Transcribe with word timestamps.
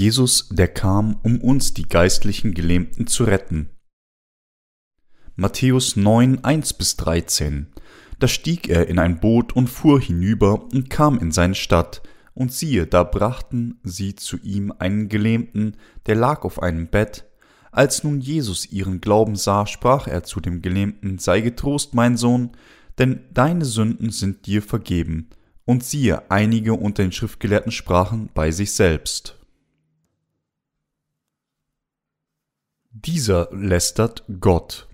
Jesus, 0.00 0.48
der 0.50 0.68
kam, 0.68 1.18
um 1.22 1.42
uns 1.42 1.74
die 1.74 1.86
geistlichen 1.86 2.54
Gelähmten 2.54 3.06
zu 3.06 3.24
retten. 3.24 3.68
Matthäus 5.36 5.94
9, 5.94 6.42
1 6.42 6.72
bis 6.72 6.96
13. 6.96 7.66
Da 8.18 8.26
stieg 8.26 8.70
er 8.70 8.88
in 8.88 8.98
ein 8.98 9.20
Boot 9.20 9.54
und 9.54 9.68
fuhr 9.68 10.00
hinüber 10.00 10.64
und 10.72 10.88
kam 10.88 11.18
in 11.18 11.32
seine 11.32 11.54
Stadt, 11.54 12.00
und 12.32 12.50
siehe, 12.50 12.86
da 12.86 13.04
brachten 13.04 13.78
sie 13.82 14.14
zu 14.14 14.38
ihm 14.38 14.72
einen 14.78 15.10
Gelähmten, 15.10 15.76
der 16.06 16.14
lag 16.14 16.44
auf 16.44 16.62
einem 16.62 16.86
Bett. 16.86 17.26
Als 17.70 18.02
nun 18.02 18.22
Jesus 18.22 18.72
ihren 18.72 19.02
Glauben 19.02 19.36
sah, 19.36 19.66
sprach 19.66 20.06
er 20.06 20.22
zu 20.22 20.40
dem 20.40 20.62
Gelähmten, 20.62 21.18
sei 21.18 21.42
getrost, 21.42 21.92
mein 21.92 22.16
Sohn, 22.16 22.52
denn 22.96 23.20
deine 23.34 23.66
Sünden 23.66 24.08
sind 24.08 24.46
dir 24.46 24.62
vergeben. 24.62 25.28
Und 25.66 25.84
siehe, 25.84 26.30
einige 26.30 26.72
unter 26.72 27.02
den 27.02 27.12
Schriftgelehrten 27.12 27.70
sprachen 27.70 28.30
bei 28.32 28.50
sich 28.50 28.72
selbst. 28.72 29.36
Dieser 32.92 33.48
lästert 33.52 34.24
Gott. 34.40 34.88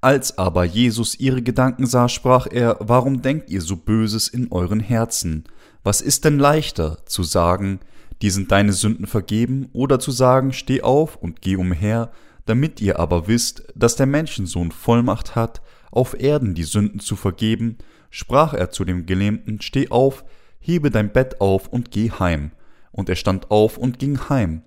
Als 0.00 0.38
aber 0.38 0.64
Jesus 0.64 1.20
ihre 1.20 1.40
Gedanken 1.40 1.86
sah, 1.86 2.08
sprach 2.08 2.48
er, 2.50 2.78
Warum 2.80 3.22
denkt 3.22 3.48
ihr 3.48 3.62
so 3.62 3.76
Böses 3.76 4.26
in 4.26 4.50
euren 4.50 4.80
Herzen? 4.80 5.44
Was 5.84 6.00
ist 6.00 6.24
denn 6.24 6.40
leichter, 6.40 6.98
zu 7.06 7.22
sagen, 7.22 7.78
dir 8.22 8.32
sind 8.32 8.50
deine 8.50 8.72
Sünden 8.72 9.06
vergeben, 9.06 9.68
oder 9.72 10.00
zu 10.00 10.10
sagen, 10.10 10.52
steh 10.52 10.82
auf 10.82 11.14
und 11.14 11.40
geh 11.40 11.54
umher, 11.54 12.10
damit 12.44 12.80
ihr 12.80 12.98
aber 12.98 13.28
wisst, 13.28 13.62
dass 13.76 13.94
der 13.94 14.06
Menschensohn 14.06 14.72
Vollmacht 14.72 15.36
hat, 15.36 15.62
auf 15.92 16.20
Erden 16.20 16.56
die 16.56 16.64
Sünden 16.64 16.98
zu 16.98 17.14
vergeben, 17.14 17.78
sprach 18.10 18.52
er 18.52 18.72
zu 18.72 18.84
dem 18.84 19.06
Gelähmten, 19.06 19.60
steh 19.60 19.90
auf, 19.90 20.24
hebe 20.58 20.90
dein 20.90 21.12
Bett 21.12 21.40
auf 21.40 21.68
und 21.68 21.92
geh 21.92 22.10
heim. 22.10 22.50
Und 22.90 23.08
er 23.08 23.16
stand 23.16 23.52
auf 23.52 23.78
und 23.78 24.00
ging 24.00 24.28
heim. 24.28 24.62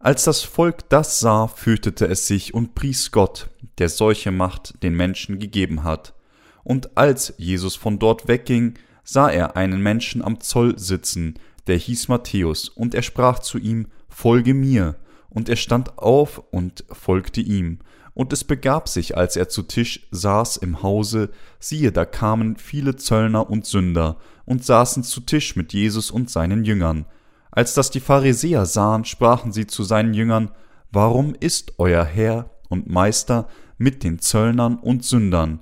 Als 0.00 0.24
das 0.24 0.42
Volk 0.42 0.88
das 0.90 1.18
sah, 1.18 1.48
fürchtete 1.48 2.06
es 2.06 2.28
sich 2.28 2.54
und 2.54 2.76
pries 2.76 3.10
Gott, 3.10 3.50
der 3.78 3.88
solche 3.88 4.30
Macht 4.30 4.80
den 4.84 4.94
Menschen 4.94 5.40
gegeben 5.40 5.82
hat. 5.82 6.14
Und 6.62 6.96
als 6.96 7.34
Jesus 7.36 7.74
von 7.74 7.98
dort 7.98 8.28
wegging, 8.28 8.74
sah 9.02 9.28
er 9.28 9.56
einen 9.56 9.82
Menschen 9.82 10.22
am 10.22 10.40
Zoll 10.40 10.78
sitzen, 10.78 11.34
der 11.66 11.76
hieß 11.76 12.06
Matthäus, 12.08 12.68
und 12.68 12.94
er 12.94 13.02
sprach 13.02 13.40
zu 13.40 13.58
ihm, 13.58 13.88
Folge 14.08 14.54
mir. 14.54 14.96
Und 15.30 15.48
er 15.48 15.56
stand 15.56 15.98
auf 15.98 16.42
und 16.50 16.84
folgte 16.90 17.40
ihm. 17.40 17.80
Und 18.14 18.32
es 18.32 18.44
begab 18.44 18.88
sich, 18.88 19.16
als 19.16 19.36
er 19.36 19.48
zu 19.48 19.62
Tisch 19.62 20.06
saß 20.10 20.58
im 20.58 20.82
Hause, 20.82 21.30
siehe, 21.58 21.92
da 21.92 22.04
kamen 22.04 22.56
viele 22.56 22.96
Zöllner 22.96 23.50
und 23.50 23.66
Sünder 23.66 24.16
und 24.44 24.64
saßen 24.64 25.02
zu 25.02 25.20
Tisch 25.20 25.56
mit 25.56 25.72
Jesus 25.72 26.10
und 26.10 26.30
seinen 26.30 26.64
Jüngern. 26.64 27.04
Als 27.50 27.74
das 27.74 27.90
die 27.90 28.00
Pharisäer 28.00 28.66
sahen, 28.66 29.04
sprachen 29.04 29.52
sie 29.52 29.66
zu 29.66 29.82
seinen 29.82 30.14
Jüngern, 30.14 30.50
Warum 30.90 31.34
ist 31.38 31.74
euer 31.78 32.04
Herr 32.04 32.50
und 32.68 32.88
Meister 32.88 33.48
mit 33.76 34.02
den 34.04 34.18
Zöllnern 34.18 34.76
und 34.76 35.04
Sündern? 35.04 35.60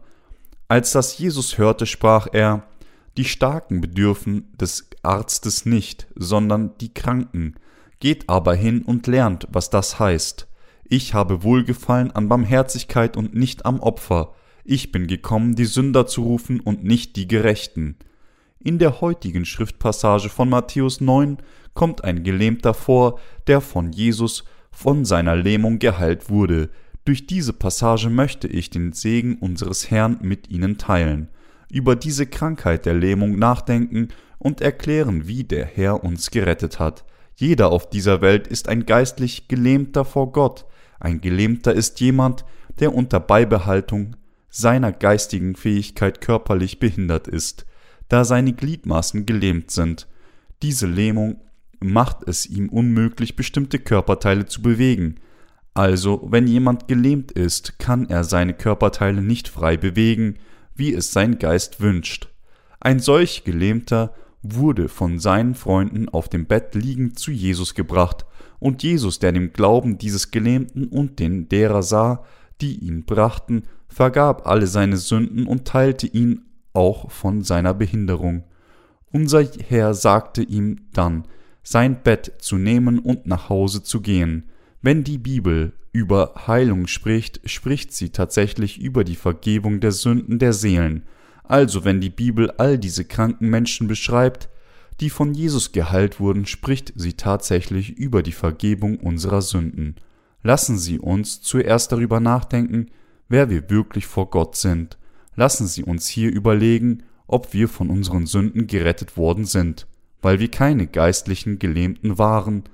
Als 0.68 0.92
das 0.92 1.18
Jesus 1.18 1.58
hörte, 1.58 1.86
sprach 1.86 2.28
er, 2.32 2.66
Die 3.16 3.24
Starken 3.24 3.80
bedürfen 3.80 4.52
des 4.56 4.88
Arztes 5.02 5.66
nicht, 5.66 6.06
sondern 6.14 6.76
die 6.78 6.92
Kranken. 6.92 7.54
Geht 7.98 8.28
aber 8.28 8.54
hin 8.54 8.82
und 8.82 9.06
lernt, 9.06 9.48
was 9.50 9.70
das 9.70 9.98
heißt. 9.98 10.48
Ich 10.84 11.14
habe 11.14 11.42
Wohlgefallen 11.42 12.12
an 12.12 12.28
Barmherzigkeit 12.28 13.16
und 13.16 13.34
nicht 13.34 13.66
am 13.66 13.80
Opfer. 13.80 14.34
Ich 14.64 14.92
bin 14.92 15.06
gekommen, 15.06 15.56
die 15.56 15.64
Sünder 15.64 16.06
zu 16.06 16.22
rufen 16.22 16.60
und 16.60 16.84
nicht 16.84 17.16
die 17.16 17.26
Gerechten. 17.26 17.96
In 18.60 18.78
der 18.78 19.00
heutigen 19.00 19.44
Schriftpassage 19.44 20.28
von 20.28 20.48
Matthäus 20.48 21.00
9 21.00 21.38
kommt 21.76 22.02
ein 22.02 22.24
Gelähmter 22.24 22.74
vor, 22.74 23.20
der 23.46 23.60
von 23.60 23.92
Jesus 23.92 24.44
von 24.72 25.04
seiner 25.04 25.36
Lähmung 25.36 25.78
geheilt 25.78 26.28
wurde. 26.28 26.70
Durch 27.04 27.28
diese 27.28 27.52
Passage 27.52 28.10
möchte 28.10 28.48
ich 28.48 28.70
den 28.70 28.92
Segen 28.92 29.36
unseres 29.38 29.88
Herrn 29.92 30.18
mit 30.22 30.50
Ihnen 30.50 30.76
teilen, 30.76 31.28
über 31.70 31.94
diese 31.94 32.26
Krankheit 32.26 32.84
der 32.84 32.94
Lähmung 32.94 33.38
nachdenken 33.38 34.08
und 34.38 34.60
erklären, 34.60 35.28
wie 35.28 35.44
der 35.44 35.64
Herr 35.64 36.02
uns 36.02 36.32
gerettet 36.32 36.80
hat. 36.80 37.04
Jeder 37.36 37.70
auf 37.70 37.88
dieser 37.88 38.20
Welt 38.20 38.48
ist 38.48 38.68
ein 38.68 38.84
geistlich 38.84 39.46
Gelähmter 39.46 40.04
vor 40.04 40.32
Gott. 40.32 40.64
Ein 40.98 41.20
Gelähmter 41.20 41.72
ist 41.72 42.00
jemand, 42.00 42.44
der 42.80 42.92
unter 42.92 43.20
Beibehaltung 43.20 44.16
seiner 44.48 44.90
geistigen 44.90 45.54
Fähigkeit 45.54 46.20
körperlich 46.20 46.80
behindert 46.80 47.28
ist 47.28 47.66
da 48.08 48.24
seine 48.24 48.52
Gliedmaßen 48.52 49.26
gelähmt 49.26 49.70
sind. 49.70 50.06
Diese 50.62 50.86
Lähmung 50.86 51.40
macht 51.80 52.28
es 52.28 52.46
ihm 52.46 52.68
unmöglich, 52.68 53.36
bestimmte 53.36 53.78
Körperteile 53.78 54.46
zu 54.46 54.62
bewegen. 54.62 55.16
Also, 55.74 56.26
wenn 56.30 56.46
jemand 56.46 56.88
gelähmt 56.88 57.32
ist, 57.32 57.78
kann 57.78 58.08
er 58.08 58.24
seine 58.24 58.54
Körperteile 58.54 59.22
nicht 59.22 59.48
frei 59.48 59.76
bewegen, 59.76 60.36
wie 60.74 60.94
es 60.94 61.12
sein 61.12 61.38
Geist 61.38 61.80
wünscht. 61.80 62.28
Ein 62.80 63.00
solch 63.00 63.44
Gelähmter 63.44 64.14
wurde 64.42 64.88
von 64.88 65.18
seinen 65.18 65.54
Freunden 65.54 66.08
auf 66.08 66.28
dem 66.28 66.46
Bett 66.46 66.74
liegend 66.74 67.18
zu 67.18 67.30
Jesus 67.30 67.74
gebracht, 67.74 68.24
und 68.58 68.82
Jesus, 68.82 69.18
der 69.18 69.32
dem 69.32 69.52
Glauben 69.52 69.98
dieses 69.98 70.30
Gelähmten 70.30 70.86
und 70.86 71.18
den 71.18 71.48
derer 71.48 71.82
sah, 71.82 72.24
die 72.60 72.78
ihn 72.78 73.04
brachten, 73.04 73.64
vergab 73.88 74.46
alle 74.46 74.66
seine 74.66 74.96
Sünden 74.96 75.46
und 75.46 75.66
teilte 75.66 76.06
ihn 76.06 76.42
auch 76.72 77.10
von 77.10 77.42
seiner 77.42 77.74
Behinderung. 77.74 78.44
Unser 79.12 79.44
Herr 79.44 79.94
sagte 79.94 80.42
ihm 80.42 80.86
dann, 80.92 81.26
sein 81.66 82.02
Bett 82.02 82.32
zu 82.38 82.56
nehmen 82.56 82.98
und 82.98 83.26
nach 83.26 83.48
Hause 83.48 83.82
zu 83.82 84.00
gehen. 84.00 84.44
Wenn 84.82 85.02
die 85.02 85.18
Bibel 85.18 85.72
über 85.92 86.46
Heilung 86.46 86.86
spricht, 86.86 87.40
spricht 87.48 87.92
sie 87.92 88.10
tatsächlich 88.10 88.78
über 88.78 89.02
die 89.02 89.16
Vergebung 89.16 89.80
der 89.80 89.92
Sünden 89.92 90.38
der 90.38 90.52
Seelen. 90.52 91.02
Also 91.42 91.84
wenn 91.84 92.00
die 92.00 92.10
Bibel 92.10 92.50
all 92.52 92.78
diese 92.78 93.04
kranken 93.04 93.48
Menschen 93.48 93.88
beschreibt, 93.88 94.48
die 95.00 95.10
von 95.10 95.34
Jesus 95.34 95.72
geheilt 95.72 96.20
wurden, 96.20 96.46
spricht 96.46 96.92
sie 96.94 97.14
tatsächlich 97.14 97.90
über 97.90 98.22
die 98.22 98.32
Vergebung 98.32 98.98
unserer 98.98 99.42
Sünden. 99.42 99.96
Lassen 100.42 100.78
Sie 100.78 100.98
uns 101.00 101.40
zuerst 101.40 101.90
darüber 101.90 102.20
nachdenken, 102.20 102.86
wer 103.28 103.50
wir 103.50 103.68
wirklich 103.68 104.06
vor 104.06 104.30
Gott 104.30 104.56
sind 104.56 104.96
lassen 105.36 105.66
Sie 105.66 105.84
uns 105.84 106.08
hier 106.08 106.32
überlegen, 106.32 107.04
ob 107.26 107.52
wir 107.52 107.68
von 107.68 107.90
unseren 107.90 108.26
Sünden 108.26 108.66
gerettet 108.66 109.16
worden 109.16 109.44
sind, 109.44 109.86
weil 110.26 110.40
wir 110.40 110.50
keine 110.50 110.88
geistlichen 110.88 111.60
Gelähmten 111.60 112.18
waren, 112.18 112.64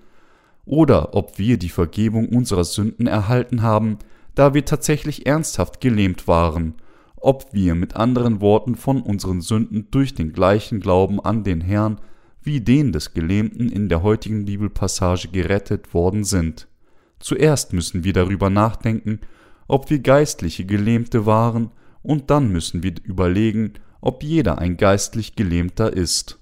oder 0.65 1.15
ob 1.15 1.39
wir 1.39 1.59
die 1.59 1.69
Vergebung 1.69 2.31
unserer 2.31 2.65
Sünden 2.65 3.07
erhalten 3.07 3.61
haben, 3.61 3.99
da 4.35 4.55
wir 4.55 4.65
tatsächlich 4.65 5.27
ernsthaft 5.27 5.83
gelähmt 5.83 6.27
waren, 6.27 6.77
ob 7.15 7.53
wir 7.53 7.75
mit 7.75 7.95
anderen 7.95 8.41
Worten 8.41 8.75
von 8.75 9.03
unseren 9.03 9.43
Sünden 9.43 9.89
durch 9.91 10.15
den 10.15 10.33
gleichen 10.33 10.81
Glauben 10.81 11.21
an 11.21 11.45
den 11.45 11.61
Herrn 11.61 12.01
wie 12.41 12.63
den 12.63 12.91
des 12.91 13.13
Gelähmten 13.13 13.69
in 13.69 13.91
der 13.91 14.03
heutigen 14.03 14.47
Bibelpassage 14.47 15.29
gerettet 15.29 15.93
worden 15.93 16.25
sind. 16.25 16.69
Zuerst 17.19 17.75
müssen 17.75 18.03
wir 18.03 18.15
darüber 18.15 18.49
nachdenken, 18.49 19.21
ob 19.69 19.91
wir 19.91 19.99
geistliche 19.99 20.65
Gelähmte 20.65 21.27
waren 21.27 21.71
und 22.03 22.31
dann 22.31 22.51
müssen 22.51 22.83
wir 22.83 22.95
überlegen, 23.05 23.75
ob 24.01 24.23
jeder 24.23 24.57
ein 24.57 24.79
geistlich 24.79 25.37
Gelähmter 25.37 25.93
ist. 25.93 26.39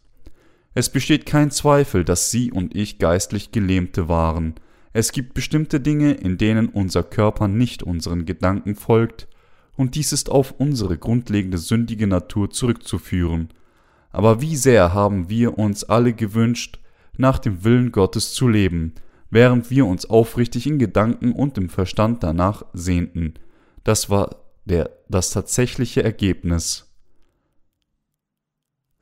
Es 0.75 0.89
besteht 0.89 1.27
kein 1.27 1.51
Zweifel, 1.51 2.05
dass 2.05 2.31
Sie 2.31 2.53
und 2.53 2.77
ich 2.77 2.99
geistlich 2.99 3.51
Gelähmte 3.51 4.09
waren. 4.09 4.55
Es 4.93 5.13
gibt 5.13 5.35
bestimmte 5.35 5.81
Dinge, 5.81 6.13
in 6.13 6.39
denen 6.39 6.69
unser 6.69 7.03
Körper 7.03 7.49
nicht 7.49 7.83
unseren 7.83 8.25
Gedanken 8.25 8.75
folgt, 8.77 9.29
und 9.77 9.95
dies 9.95 10.13
ist 10.13 10.31
auf 10.31 10.53
unsere 10.59 10.99
grundlegende 10.99 11.59
sündige 11.59 12.07
Natur 12.07 12.51
zurückzuführen. 12.51 13.49
Aber 14.11 14.43
wie 14.43 14.57
sehr 14.57 14.93
haben 14.93 15.29
wir 15.29 15.59
uns 15.59 15.85
alle 15.85 16.13
gewünscht, 16.13 16.79
nach 17.17 17.39
dem 17.39 17.65
Willen 17.65 17.91
Gottes 17.93 18.33
zu 18.33 18.49
leben, 18.49 18.95
während 19.31 19.71
wir 19.71 19.87
uns 19.87 20.09
aufrichtig 20.09 20.67
in 20.67 20.79
Gedanken 20.79 21.33
und 21.33 21.57
im 21.57 21.69
Verstand 21.69 22.23
danach 22.23 22.65
sehnten. 22.73 23.35
Das 23.85 24.11
war 24.11 24.37
der, 24.65 24.91
das 25.09 25.31
tatsächliche 25.31 26.03
Ergebnis. 26.03 26.90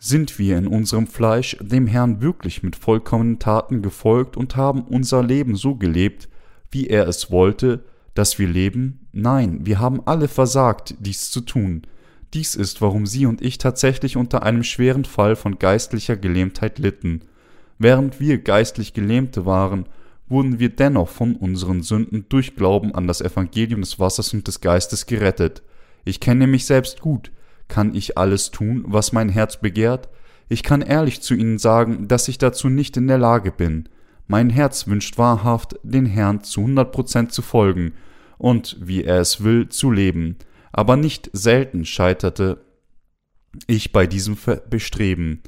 Sind 0.01 0.39
wir 0.39 0.57
in 0.57 0.69
unserem 0.69 1.09
Fleisch 1.09 1.57
dem 1.61 1.89
Herrn 1.89 2.21
wirklich 2.21 2.63
mit 2.63 2.77
vollkommenen 2.77 3.41
Taten 3.41 3.83
gefolgt 3.83 4.37
und 4.37 4.55
haben 4.55 4.83
unser 4.83 5.25
Leben 5.25 5.57
so 5.57 5.75
gelebt, 5.75 6.29
wie 6.71 6.87
er 6.87 7.09
es 7.09 7.33
wollte, 7.33 7.85
dass 8.15 8.39
wir 8.39 8.47
leben? 8.47 9.09
Nein, 9.13 9.67
wir 9.67 9.81
haben 9.81 10.01
alle 10.07 10.29
versagt, 10.29 10.95
dies 11.01 11.33
zu 11.33 11.41
tun. 11.41 11.83
Dies 12.33 12.55
ist, 12.55 12.81
warum 12.81 13.07
Sie 13.07 13.27
und 13.27 13.43
ich 13.43 13.59
tatsächlich 13.59 14.17
unter 14.17 14.45
einem 14.45 14.63
schweren 14.63 15.05
Fall 15.05 15.35
von 15.35 15.59
geistlicher 15.59 16.17
Gelähmtheit 16.17 16.79
litten. 16.79 17.23
Während 17.79 18.21
wir 18.21 18.39
geistlich 18.39 18.95
Gelähmte 18.95 19.47
waren, 19.47 19.87
wurden 20.29 20.61
wir 20.61 20.69
dennoch 20.69 21.09
von 21.09 21.35
unseren 21.35 21.83
Sünden 21.83 22.27
durch 22.29 22.55
Glauben 22.55 22.95
an 22.95 23.09
das 23.09 23.21
Evangelium 23.21 23.81
des 23.81 23.99
Wassers 23.99 24.33
und 24.33 24.47
des 24.47 24.61
Geistes 24.61 25.07
gerettet. 25.07 25.63
Ich 26.05 26.21
kenne 26.21 26.47
mich 26.47 26.67
selbst 26.67 27.01
gut. 27.01 27.33
Kann 27.69 27.95
ich 27.95 28.19
alles 28.19 28.51
tun, 28.51 28.85
was 28.87 29.13
mein 29.13 29.29
Herz 29.29 29.61
begehrt? 29.61 30.09
Ich 30.49 30.63
kann 30.63 30.83
ehrlich 30.83 31.21
zu 31.21 31.35
Ihnen 31.35 31.59
sagen, 31.59 32.09
dass 32.09 32.29
ich 32.29 32.39
dazu 32.39 32.69
nicht 32.69 32.97
in 32.97 33.07
der 33.07 33.19
Lage 33.19 33.53
bin. 33.53 33.89
Mein 34.27 34.51
Herz 34.51 34.87
wünscht 34.87 35.19
wahrhaft, 35.19 35.77
den 35.83 36.07
Herrn 36.07 36.43
zu 36.43 36.63
100% 36.63 37.29
zu 37.29 37.43
folgen 37.43 37.93
und, 38.39 38.77
wie 38.81 39.05
er 39.05 39.21
es 39.21 39.45
will, 39.45 39.69
zu 39.69 39.91
leben. 39.91 40.37
Aber 40.73 40.97
nicht 40.97 41.31
selten 41.33 41.85
scheiterte 41.85 42.65
ich 43.67 43.93
bei 43.93 44.07
diesem 44.07 44.37
Bestreben. 44.69 45.43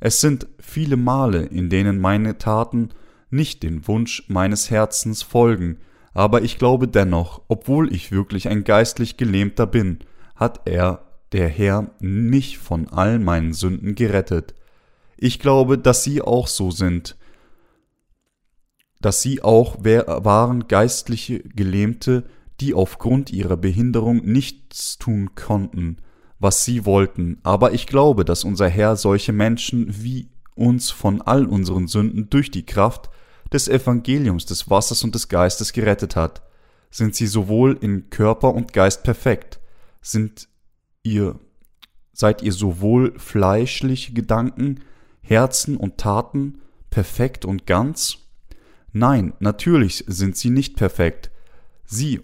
Es 0.00 0.20
sind 0.20 0.46
viele 0.60 0.96
Male, 0.96 1.44
in 1.44 1.70
denen 1.70 1.98
meine 1.98 2.38
Taten 2.38 2.90
nicht 3.30 3.62
den 3.62 3.86
Wunsch 3.88 4.24
meines 4.28 4.70
Herzens 4.70 5.22
folgen, 5.22 5.78
aber 6.14 6.42
ich 6.42 6.58
glaube 6.58 6.88
dennoch, 6.88 7.42
obwohl 7.48 7.92
ich 7.92 8.12
wirklich 8.12 8.48
ein 8.48 8.64
geistlich 8.64 9.16
Gelähmter 9.16 9.66
bin, 9.66 9.98
hat 10.34 10.62
er, 10.64 11.05
der 11.36 11.48
Herr, 11.50 11.90
mich 12.00 12.56
von 12.56 12.88
all 12.88 13.18
meinen 13.18 13.52
Sünden 13.52 13.94
gerettet. 13.94 14.54
Ich 15.18 15.38
glaube, 15.38 15.76
dass 15.76 16.02
Sie 16.02 16.22
auch 16.22 16.48
so 16.48 16.70
sind, 16.70 17.14
dass 19.02 19.20
Sie 19.20 19.42
auch 19.42 19.84
waren 19.84 20.66
geistliche 20.66 21.40
Gelähmte, 21.40 22.24
die 22.60 22.72
aufgrund 22.72 23.30
ihrer 23.34 23.58
Behinderung 23.58 24.24
nichts 24.24 24.96
tun 24.96 25.34
konnten, 25.34 25.98
was 26.38 26.64
sie 26.64 26.86
wollten, 26.86 27.38
aber 27.42 27.72
ich 27.72 27.86
glaube, 27.86 28.24
dass 28.24 28.42
unser 28.42 28.70
Herr 28.70 28.96
solche 28.96 29.34
Menschen 29.34 30.02
wie 30.02 30.30
uns 30.54 30.90
von 30.90 31.20
all 31.20 31.44
unseren 31.44 31.86
Sünden 31.86 32.30
durch 32.30 32.50
die 32.50 32.64
Kraft 32.64 33.10
des 33.52 33.68
Evangeliums 33.68 34.46
des 34.46 34.70
Wassers 34.70 35.04
und 35.04 35.14
des 35.14 35.28
Geistes 35.28 35.74
gerettet 35.74 36.16
hat. 36.16 36.40
Sind 36.90 37.14
sie 37.14 37.26
sowohl 37.26 37.76
in 37.78 38.08
Körper 38.08 38.54
und 38.54 38.72
Geist 38.72 39.02
perfekt? 39.02 39.60
Sind 40.00 40.48
ihr, 41.06 41.38
seid 42.12 42.42
ihr 42.42 42.52
sowohl 42.52 43.18
fleischliche 43.18 44.12
Gedanken, 44.12 44.80
Herzen 45.22 45.76
und 45.76 45.98
Taten 45.98 46.60
perfekt 46.90 47.44
und 47.44 47.66
ganz? 47.66 48.18
Nein, 48.92 49.32
natürlich 49.38 50.04
sind 50.06 50.36
sie 50.36 50.50
nicht 50.50 50.76
perfekt. 50.76 51.30
Sie 51.84 52.20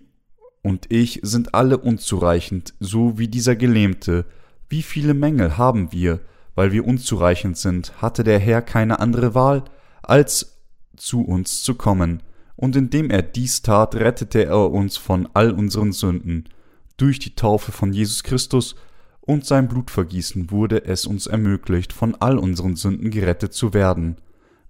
und 0.62 0.90
ich 0.90 1.20
sind 1.22 1.54
alle 1.54 1.78
unzureichend, 1.78 2.74
so 2.80 3.18
wie 3.18 3.28
dieser 3.28 3.56
Gelähmte. 3.56 4.24
Wie 4.68 4.82
viele 4.82 5.14
Mängel 5.14 5.58
haben 5.58 5.92
wir, 5.92 6.20
weil 6.54 6.72
wir 6.72 6.86
unzureichend 6.86 7.58
sind, 7.58 8.00
hatte 8.00 8.24
der 8.24 8.38
Herr 8.38 8.62
keine 8.62 9.00
andere 9.00 9.34
Wahl, 9.34 9.64
als 10.02 10.60
zu 10.96 11.22
uns 11.22 11.62
zu 11.62 11.74
kommen, 11.74 12.22
und 12.56 12.76
indem 12.76 13.10
er 13.10 13.22
dies 13.22 13.62
tat, 13.62 13.96
rettete 13.96 14.44
er 14.44 14.70
uns 14.70 14.96
von 14.96 15.28
all 15.34 15.50
unseren 15.50 15.92
Sünden. 15.92 16.48
Durch 16.96 17.18
die 17.18 17.34
Taufe 17.34 17.72
von 17.72 17.92
Jesus 17.92 18.22
Christus 18.22 18.74
und 19.20 19.46
sein 19.46 19.68
Blutvergießen 19.68 20.50
wurde 20.50 20.84
es 20.84 21.06
uns 21.06 21.26
ermöglicht, 21.26 21.92
von 21.92 22.14
all 22.16 22.38
unseren 22.38 22.76
Sünden 22.76 23.10
gerettet 23.10 23.52
zu 23.52 23.72
werden. 23.72 24.16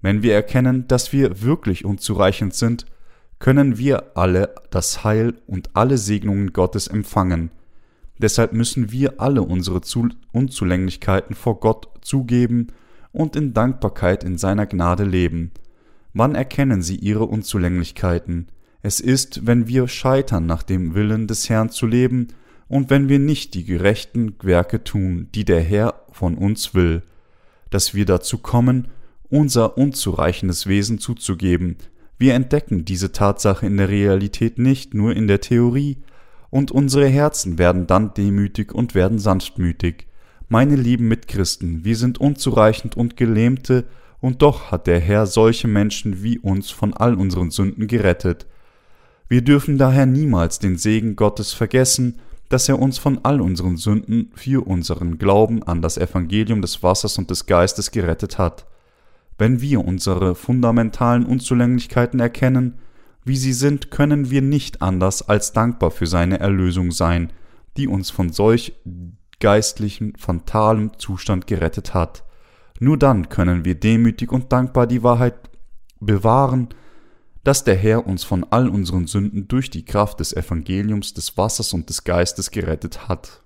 Wenn 0.00 0.22
wir 0.22 0.34
erkennen, 0.34 0.86
dass 0.88 1.12
wir 1.12 1.42
wirklich 1.42 1.84
unzureichend 1.84 2.54
sind, 2.54 2.86
können 3.38 3.78
wir 3.78 4.16
alle 4.16 4.54
das 4.70 5.04
Heil 5.04 5.34
und 5.46 5.70
alle 5.74 5.98
Segnungen 5.98 6.52
Gottes 6.52 6.86
empfangen. 6.86 7.50
Deshalb 8.18 8.52
müssen 8.52 8.92
wir 8.92 9.20
alle 9.20 9.42
unsere 9.42 9.80
Unzulänglichkeiten 10.32 11.34
vor 11.34 11.58
Gott 11.58 11.88
zugeben 12.02 12.68
und 13.10 13.34
in 13.34 13.52
Dankbarkeit 13.52 14.22
in 14.22 14.38
seiner 14.38 14.66
Gnade 14.66 15.04
leben. 15.04 15.50
Wann 16.14 16.34
erkennen 16.34 16.82
Sie 16.82 16.96
Ihre 16.96 17.24
Unzulänglichkeiten? 17.24 18.48
Es 18.82 18.98
ist, 18.98 19.46
wenn 19.46 19.68
wir 19.68 19.86
scheitern, 19.86 20.46
nach 20.46 20.64
dem 20.64 20.94
Willen 20.94 21.28
des 21.28 21.48
Herrn 21.48 21.70
zu 21.70 21.86
leben, 21.86 22.28
und 22.68 22.90
wenn 22.90 23.08
wir 23.08 23.18
nicht 23.18 23.54
die 23.54 23.64
gerechten 23.64 24.34
Werke 24.42 24.82
tun, 24.82 25.28
die 25.34 25.44
der 25.44 25.60
Herr 25.60 25.94
von 26.10 26.36
uns 26.36 26.74
will, 26.74 27.02
dass 27.70 27.94
wir 27.94 28.06
dazu 28.06 28.38
kommen, 28.38 28.88
unser 29.28 29.78
unzureichendes 29.78 30.66
Wesen 30.66 30.98
zuzugeben, 30.98 31.76
wir 32.18 32.34
entdecken 32.34 32.84
diese 32.84 33.12
Tatsache 33.12 33.66
in 33.66 33.76
der 33.76 33.88
Realität 33.88 34.58
nicht, 34.58 34.94
nur 34.94 35.14
in 35.14 35.26
der 35.26 35.40
Theorie, 35.40 35.98
und 36.50 36.70
unsere 36.70 37.08
Herzen 37.08 37.58
werden 37.58 37.86
dann 37.86 38.14
demütig 38.14 38.74
und 38.74 38.94
werden 38.94 39.18
sanftmütig. 39.18 40.06
Meine 40.48 40.76
lieben 40.76 41.08
Mitchristen, 41.08 41.84
wir 41.84 41.96
sind 41.96 42.18
unzureichend 42.18 42.96
und 42.96 43.16
Gelähmte, 43.16 43.84
und 44.20 44.42
doch 44.42 44.70
hat 44.70 44.86
der 44.86 45.00
Herr 45.00 45.26
solche 45.26 45.66
Menschen 45.66 46.22
wie 46.22 46.38
uns 46.38 46.70
von 46.70 46.94
all 46.94 47.14
unseren 47.14 47.50
Sünden 47.50 47.86
gerettet. 47.86 48.46
Wir 49.32 49.40
dürfen 49.40 49.78
daher 49.78 50.04
niemals 50.04 50.58
den 50.58 50.76
Segen 50.76 51.16
Gottes 51.16 51.54
vergessen, 51.54 52.18
dass 52.50 52.68
er 52.68 52.78
uns 52.78 52.98
von 52.98 53.20
all 53.22 53.40
unseren 53.40 53.78
Sünden 53.78 54.30
für 54.34 54.66
unseren 54.66 55.16
Glauben 55.16 55.62
an 55.62 55.80
das 55.80 55.96
Evangelium 55.96 56.60
des 56.60 56.82
Wassers 56.82 57.16
und 57.16 57.30
des 57.30 57.46
Geistes 57.46 57.92
gerettet 57.92 58.36
hat. 58.36 58.66
Wenn 59.38 59.62
wir 59.62 59.86
unsere 59.86 60.34
fundamentalen 60.34 61.24
Unzulänglichkeiten 61.24 62.20
erkennen, 62.20 62.74
wie 63.24 63.38
sie 63.38 63.54
sind, 63.54 63.90
können 63.90 64.28
wir 64.28 64.42
nicht 64.42 64.82
anders 64.82 65.26
als 65.26 65.54
dankbar 65.54 65.92
für 65.92 66.06
seine 66.06 66.38
Erlösung 66.38 66.90
sein, 66.90 67.32
die 67.78 67.88
uns 67.88 68.10
von 68.10 68.32
solch 68.32 68.74
geistlichen, 69.40 70.12
fatalem 70.18 70.90
Zustand 70.98 71.46
gerettet 71.46 71.94
hat. 71.94 72.22
Nur 72.80 72.98
dann 72.98 73.30
können 73.30 73.64
wir 73.64 73.76
demütig 73.76 74.30
und 74.30 74.52
dankbar 74.52 74.86
die 74.86 75.02
Wahrheit 75.02 75.36
bewahren, 76.00 76.68
dass 77.44 77.64
der 77.64 77.76
Herr 77.76 78.06
uns 78.06 78.24
von 78.24 78.44
all 78.50 78.68
unseren 78.68 79.06
Sünden 79.06 79.48
durch 79.48 79.70
die 79.70 79.84
Kraft 79.84 80.20
des 80.20 80.32
Evangeliums, 80.32 81.14
des 81.14 81.36
Wassers 81.36 81.72
und 81.72 81.88
des 81.88 82.04
Geistes 82.04 82.50
gerettet 82.50 83.08
hat. 83.08 83.42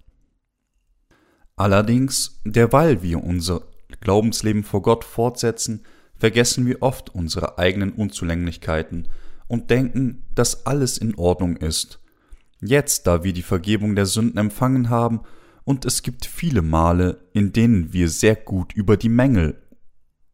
Allerdings, 1.56 2.40
derweil 2.44 3.02
wir 3.02 3.24
unser 3.24 3.62
Glaubensleben 4.00 4.64
vor 4.64 4.82
Gott 4.82 5.04
fortsetzen, 5.04 5.84
vergessen 6.14 6.66
wir 6.66 6.82
oft 6.82 7.14
unsere 7.14 7.58
eigenen 7.58 7.92
Unzulänglichkeiten 7.92 9.08
und 9.48 9.70
denken, 9.70 10.24
dass 10.34 10.66
alles 10.66 10.98
in 10.98 11.14
Ordnung 11.14 11.56
ist. 11.56 12.00
Jetzt, 12.60 13.06
da 13.06 13.24
wir 13.24 13.32
die 13.32 13.42
Vergebung 13.42 13.96
der 13.96 14.06
Sünden 14.06 14.38
empfangen 14.38 14.90
haben, 14.90 15.20
und 15.64 15.84
es 15.84 16.02
gibt 16.02 16.26
viele 16.26 16.62
Male, 16.62 17.18
in 17.32 17.52
denen 17.52 17.92
wir 17.92 18.08
sehr 18.08 18.36
gut 18.36 18.72
über 18.72 18.96
die 18.96 19.08
Mängel 19.08 19.60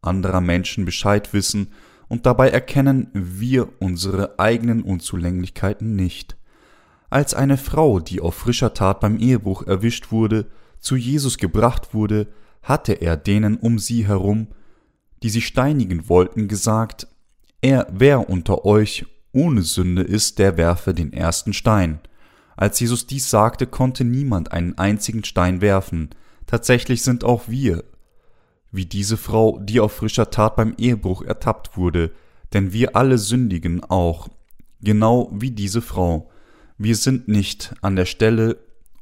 anderer 0.01 0.41
Menschen 0.41 0.85
Bescheid 0.85 1.33
wissen 1.33 1.69
und 2.07 2.25
dabei 2.25 2.49
erkennen 2.49 3.09
wir 3.13 3.69
unsere 3.79 4.39
eigenen 4.39 4.83
Unzulänglichkeiten 4.83 5.95
nicht. 5.95 6.35
Als 7.09 7.33
eine 7.33 7.57
Frau, 7.57 7.99
die 7.99 8.21
auf 8.21 8.35
frischer 8.35 8.73
Tat 8.73 8.99
beim 8.99 9.17
Ehebruch 9.17 9.67
erwischt 9.67 10.11
wurde, 10.11 10.47
zu 10.79 10.95
Jesus 10.95 11.37
gebracht 11.37 11.93
wurde, 11.93 12.27
hatte 12.61 12.93
er 12.93 13.17
denen 13.17 13.57
um 13.57 13.77
sie 13.79 14.07
herum, 14.07 14.47
die 15.21 15.29
sie 15.29 15.41
steinigen 15.41 16.09
wollten, 16.09 16.47
gesagt, 16.47 17.07
er, 17.61 17.87
wer 17.91 18.29
unter 18.29 18.65
euch 18.65 19.05
ohne 19.31 19.61
Sünde 19.61 20.01
ist, 20.01 20.39
der 20.39 20.57
werfe 20.57 20.93
den 20.93 21.13
ersten 21.13 21.53
Stein. 21.53 21.99
Als 22.55 22.79
Jesus 22.79 23.07
dies 23.07 23.29
sagte, 23.29 23.67
konnte 23.67 24.03
niemand 24.03 24.51
einen 24.51 24.77
einzigen 24.77 25.23
Stein 25.23 25.61
werfen. 25.61 26.09
Tatsächlich 26.45 27.01
sind 27.01 27.23
auch 27.23 27.47
wir, 27.47 27.83
wie 28.73 28.85
diese 28.85 29.15
Frau, 29.17 29.59
die 29.59 29.79
auf 29.79 29.93
frischer 29.93 30.31
Tat 30.31 30.57
beim 30.57 30.73
Ehebruch 30.77 31.21
ertappt 31.21 31.77
wurde, 31.77 32.11
denn 32.51 32.73
wir 32.73 32.95
alle 32.95 33.17
sündigen 33.17 33.83
auch, 33.83 34.27
genau 34.81 35.29
wie 35.31 35.51
diese 35.51 35.81
Frau. 35.81 36.29
Wir 36.77 36.95
sind 36.95 37.27
nicht 37.27 37.73
an 37.81 37.95
der 37.95 38.05
Stelle, 38.05 38.57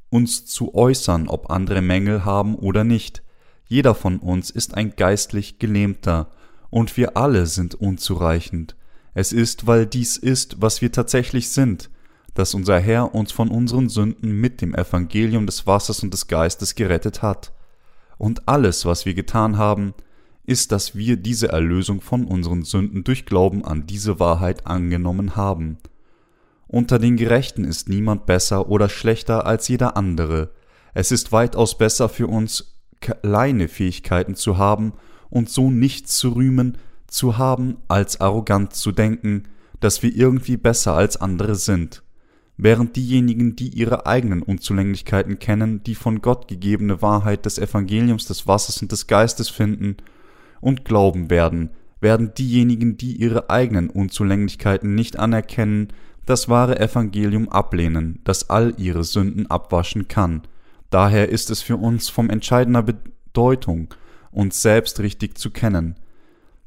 uns 0.09 0.45
zu 0.45 0.75
äußern, 0.75 1.29
ob 1.29 1.49
andere 1.49 1.81
Mängel 1.81 2.25
haben 2.25 2.55
oder 2.55 2.83
nicht. 2.83 3.23
Jeder 3.65 3.95
von 3.95 4.19
uns 4.19 4.49
ist 4.49 4.75
ein 4.75 4.95
geistlich 4.95 5.57
Gelähmter, 5.57 6.29
und 6.69 6.95
wir 6.97 7.17
alle 7.17 7.45
sind 7.45 7.75
unzureichend. 7.75 8.75
Es 9.13 9.33
ist, 9.33 9.67
weil 9.67 9.85
dies 9.85 10.17
ist, 10.17 10.61
was 10.61 10.81
wir 10.81 10.91
tatsächlich 10.91 11.49
sind, 11.49 11.89
dass 12.33 12.53
unser 12.53 12.79
Herr 12.79 13.13
uns 13.13 13.31
von 13.31 13.49
unseren 13.49 13.89
Sünden 13.89 14.31
mit 14.31 14.61
dem 14.61 14.73
Evangelium 14.73 15.45
des 15.45 15.67
Wassers 15.67 16.01
und 16.01 16.13
des 16.13 16.27
Geistes 16.27 16.75
gerettet 16.75 17.21
hat. 17.21 17.51
Und 18.21 18.47
alles, 18.47 18.85
was 18.85 19.07
wir 19.07 19.15
getan 19.15 19.57
haben, 19.57 19.95
ist, 20.45 20.71
dass 20.71 20.93
wir 20.93 21.17
diese 21.17 21.49
Erlösung 21.49 22.01
von 22.01 22.25
unseren 22.25 22.61
Sünden 22.61 23.03
durch 23.03 23.25
Glauben 23.25 23.65
an 23.65 23.87
diese 23.87 24.19
Wahrheit 24.19 24.67
angenommen 24.67 25.35
haben. 25.35 25.79
Unter 26.67 26.99
den 26.99 27.17
Gerechten 27.17 27.63
ist 27.63 27.89
niemand 27.89 28.27
besser 28.27 28.69
oder 28.69 28.89
schlechter 28.89 29.47
als 29.47 29.69
jeder 29.69 29.97
andere. 29.97 30.51
Es 30.93 31.11
ist 31.11 31.31
weitaus 31.31 31.79
besser 31.79 32.09
für 32.09 32.27
uns, 32.27 32.77
kleine 32.99 33.67
Fähigkeiten 33.67 34.35
zu 34.35 34.59
haben 34.59 34.93
und 35.31 35.49
so 35.49 35.71
nichts 35.71 36.15
zu 36.15 36.29
rühmen 36.29 36.77
zu 37.07 37.39
haben, 37.39 37.77
als 37.87 38.21
arrogant 38.21 38.75
zu 38.75 38.91
denken, 38.91 39.45
dass 39.79 40.03
wir 40.03 40.15
irgendwie 40.15 40.57
besser 40.57 40.93
als 40.93 41.17
andere 41.17 41.55
sind, 41.55 42.03
während 42.61 42.95
diejenigen, 42.95 43.55
die 43.55 43.69
ihre 43.69 44.05
eigenen 44.05 44.41
Unzulänglichkeiten 44.41 45.39
kennen, 45.39 45.83
die 45.83 45.95
von 45.95 46.21
Gott 46.21 46.47
gegebene 46.47 47.01
Wahrheit 47.01 47.45
des 47.45 47.57
Evangeliums 47.57 48.25
des 48.27 48.47
Wassers 48.47 48.81
und 48.81 48.91
des 48.91 49.07
Geistes 49.07 49.49
finden 49.49 49.97
und 50.61 50.85
glauben 50.85 51.29
werden, 51.29 51.71
werden 51.99 52.33
diejenigen, 52.37 52.97
die 52.97 53.15
ihre 53.15 53.49
eigenen 53.49 53.89
Unzulänglichkeiten 53.89 54.95
nicht 54.95 55.19
anerkennen, 55.19 55.89
das 56.25 56.49
wahre 56.49 56.79
Evangelium 56.79 57.49
ablehnen, 57.49 58.19
das 58.23 58.49
all 58.49 58.75
ihre 58.77 59.03
Sünden 59.03 59.47
abwaschen 59.47 60.07
kann 60.07 60.43
Daher 60.91 61.29
ist 61.29 61.49
es 61.49 61.61
für 61.61 61.77
uns 61.77 62.09
von 62.09 62.29
entscheidender 62.29 62.83
Bedeutung, 62.83 63.93
uns 64.29 64.61
selbst 64.61 64.99
richtig 64.99 65.37
zu 65.37 65.49
kennen. 65.49 65.95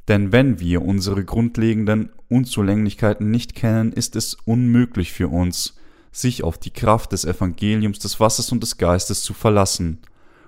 Denn 0.08 0.32
wenn 0.32 0.58
wir 0.60 0.82
unsere 0.82 1.24
grundlegenden 1.24 2.08
Unzulänglichkeiten 2.28 3.30
nicht 3.30 3.54
kennen, 3.54 3.92
ist 3.92 4.16
es 4.16 4.34
unmöglich 4.46 5.12
für 5.12 5.28
uns, 5.28 5.76
sich 6.14 6.44
auf 6.44 6.58
die 6.58 6.70
Kraft 6.70 7.12
des 7.12 7.24
Evangeliums 7.24 7.98
des 7.98 8.20
Wassers 8.20 8.52
und 8.52 8.62
des 8.62 8.78
Geistes 8.78 9.22
zu 9.22 9.34
verlassen. 9.34 9.98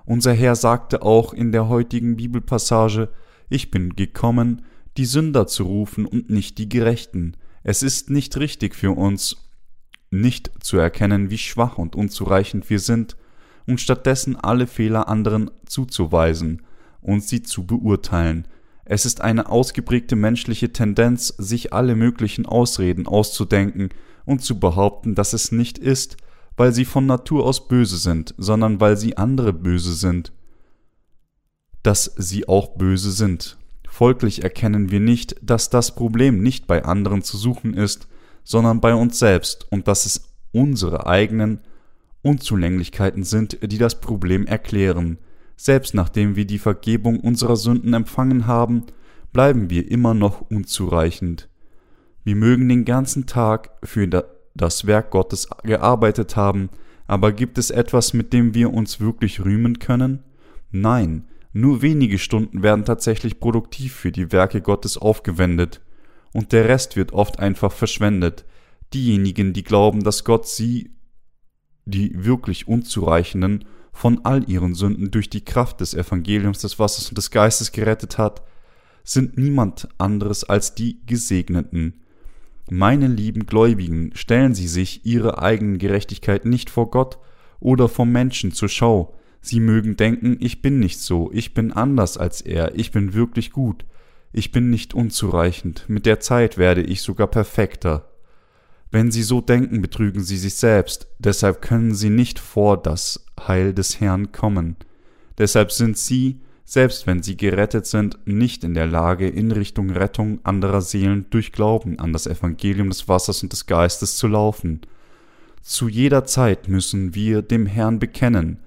Unser 0.04 0.32
Herr 0.32 0.54
sagte 0.54 1.02
auch 1.02 1.34
in 1.34 1.50
der 1.50 1.68
heutigen 1.68 2.16
Bibelpassage, 2.16 3.08
ich 3.48 3.72
bin 3.72 3.96
gekommen, 3.96 4.64
die 4.96 5.04
Sünder 5.04 5.48
zu 5.48 5.64
rufen 5.64 6.06
und 6.06 6.30
nicht 6.30 6.58
die 6.58 6.68
Gerechten. 6.68 7.36
Es 7.64 7.82
ist 7.82 8.10
nicht 8.10 8.36
richtig 8.36 8.76
für 8.76 8.92
uns, 8.96 9.36
nicht 10.10 10.52
zu 10.60 10.78
erkennen, 10.78 11.30
wie 11.30 11.38
schwach 11.38 11.78
und 11.78 11.96
unzureichend 11.96 12.70
wir 12.70 12.78
sind, 12.78 13.16
und 13.66 13.80
stattdessen 13.80 14.36
alle 14.36 14.68
Fehler 14.68 15.08
anderen 15.08 15.50
zuzuweisen 15.66 16.62
und 17.00 17.24
sie 17.24 17.42
zu 17.42 17.66
beurteilen. 17.66 18.46
Es 18.84 19.04
ist 19.04 19.20
eine 19.20 19.48
ausgeprägte 19.48 20.14
menschliche 20.14 20.72
Tendenz, 20.72 21.34
sich 21.38 21.72
alle 21.72 21.96
möglichen 21.96 22.46
Ausreden 22.46 23.08
auszudenken 23.08 23.88
und 24.26 24.42
zu 24.42 24.60
behaupten, 24.60 25.14
dass 25.14 25.32
es 25.32 25.52
nicht 25.52 25.78
ist, 25.78 26.18
weil 26.56 26.72
sie 26.72 26.84
von 26.84 27.06
Natur 27.06 27.46
aus 27.46 27.68
böse 27.68 27.96
sind, 27.96 28.34
sondern 28.36 28.80
weil 28.80 28.96
sie 28.96 29.16
andere 29.16 29.52
böse 29.52 29.94
sind, 29.94 30.32
dass 31.82 32.12
sie 32.16 32.48
auch 32.48 32.76
böse 32.76 33.12
sind. 33.12 33.56
Folglich 33.88 34.42
erkennen 34.42 34.90
wir 34.90 35.00
nicht, 35.00 35.36
dass 35.40 35.70
das 35.70 35.94
Problem 35.94 36.42
nicht 36.42 36.66
bei 36.66 36.84
anderen 36.84 37.22
zu 37.22 37.38
suchen 37.38 37.72
ist, 37.72 38.08
sondern 38.44 38.80
bei 38.80 38.94
uns 38.94 39.18
selbst 39.18 39.66
und 39.70 39.88
dass 39.88 40.04
es 40.04 40.34
unsere 40.52 41.06
eigenen 41.06 41.60
Unzulänglichkeiten 42.22 43.24
sind, 43.24 43.58
die 43.62 43.78
das 43.78 44.00
Problem 44.00 44.46
erklären. 44.46 45.18
Selbst 45.56 45.94
nachdem 45.94 46.36
wir 46.36 46.46
die 46.46 46.58
Vergebung 46.58 47.20
unserer 47.20 47.56
Sünden 47.56 47.94
empfangen 47.94 48.46
haben, 48.46 48.84
bleiben 49.32 49.70
wir 49.70 49.90
immer 49.90 50.14
noch 50.14 50.42
unzureichend. 50.50 51.48
Wir 52.26 52.34
mögen 52.34 52.68
den 52.68 52.84
ganzen 52.84 53.26
Tag 53.26 53.70
für 53.84 54.08
das 54.08 54.84
Werk 54.84 55.12
Gottes 55.12 55.46
gearbeitet 55.62 56.34
haben, 56.34 56.70
aber 57.06 57.30
gibt 57.30 57.56
es 57.56 57.70
etwas, 57.70 58.14
mit 58.14 58.32
dem 58.32 58.52
wir 58.52 58.74
uns 58.74 58.98
wirklich 58.98 59.44
rühmen 59.44 59.78
können? 59.78 60.24
Nein, 60.72 61.28
nur 61.52 61.82
wenige 61.82 62.18
Stunden 62.18 62.64
werden 62.64 62.84
tatsächlich 62.84 63.38
produktiv 63.38 63.94
für 63.94 64.10
die 64.10 64.32
Werke 64.32 64.60
Gottes 64.60 64.98
aufgewendet, 64.98 65.80
und 66.32 66.50
der 66.50 66.68
Rest 66.68 66.96
wird 66.96 67.12
oft 67.12 67.38
einfach 67.38 67.70
verschwendet. 67.70 68.44
Diejenigen, 68.92 69.52
die 69.52 69.62
glauben, 69.62 70.02
dass 70.02 70.24
Gott 70.24 70.48
sie, 70.48 70.96
die 71.84 72.24
wirklich 72.24 72.66
Unzureichenden, 72.66 73.66
von 73.92 74.24
all 74.24 74.50
ihren 74.50 74.74
Sünden 74.74 75.12
durch 75.12 75.30
die 75.30 75.44
Kraft 75.44 75.80
des 75.80 75.94
Evangeliums 75.94 76.58
des 76.58 76.80
Wassers 76.80 77.08
und 77.08 77.18
des 77.18 77.30
Geistes 77.30 77.70
gerettet 77.70 78.18
hat, 78.18 78.42
sind 79.04 79.38
niemand 79.38 79.88
anderes 79.96 80.42
als 80.42 80.74
die 80.74 81.06
Gesegneten. 81.06 82.02
Meine 82.68 83.06
lieben 83.06 83.46
Gläubigen, 83.46 84.10
stellen 84.14 84.54
Sie 84.54 84.66
sich 84.66 85.06
Ihre 85.06 85.40
eigene 85.40 85.78
Gerechtigkeit 85.78 86.44
nicht 86.44 86.68
vor 86.68 86.90
Gott 86.90 87.18
oder 87.60 87.88
vor 87.88 88.06
Menschen 88.06 88.52
zur 88.52 88.68
Schau, 88.68 89.14
Sie 89.40 89.60
mögen 89.60 89.96
denken, 89.96 90.38
ich 90.40 90.60
bin 90.60 90.80
nicht 90.80 90.98
so, 90.98 91.30
ich 91.32 91.54
bin 91.54 91.70
anders 91.70 92.18
als 92.18 92.40
er, 92.40 92.74
ich 92.74 92.90
bin 92.90 93.14
wirklich 93.14 93.52
gut, 93.52 93.84
ich 94.32 94.50
bin 94.50 94.70
nicht 94.70 94.92
unzureichend, 94.92 95.84
mit 95.86 96.04
der 96.04 96.18
Zeit 96.18 96.58
werde 96.58 96.82
ich 96.82 97.02
sogar 97.02 97.28
perfekter. 97.28 98.10
Wenn 98.90 99.12
Sie 99.12 99.22
so 99.22 99.40
denken, 99.40 99.82
betrügen 99.82 100.22
Sie 100.22 100.36
sich 100.36 100.56
selbst, 100.56 101.06
deshalb 101.20 101.62
können 101.62 101.94
Sie 101.94 102.10
nicht 102.10 102.40
vor 102.40 102.76
das 102.76 103.24
Heil 103.38 103.72
des 103.72 104.00
Herrn 104.00 104.32
kommen. 104.32 104.74
Deshalb 105.38 105.70
sind 105.70 105.96
Sie, 105.96 106.40
selbst 106.68 107.06
wenn 107.06 107.22
Sie 107.22 107.36
gerettet 107.36 107.86
sind, 107.86 108.18
nicht 108.26 108.64
in 108.64 108.74
der 108.74 108.88
Lage, 108.88 109.28
in 109.28 109.52
Richtung 109.52 109.90
Rettung 109.90 110.40
anderer 110.42 110.82
Seelen 110.82 111.26
durch 111.30 111.52
Glauben 111.52 112.00
an 112.00 112.12
das 112.12 112.26
Evangelium 112.26 112.88
des 112.88 113.08
Wassers 113.08 113.44
und 113.44 113.52
des 113.52 113.66
Geistes 113.66 114.16
zu 114.16 114.26
laufen. 114.26 114.80
Zu 115.62 115.88
jeder 115.88 116.24
Zeit 116.24 116.68
müssen 116.68 117.14
wir 117.14 117.42
dem 117.42 117.66
Herrn 117.66 118.00
bekennen, 118.00 118.58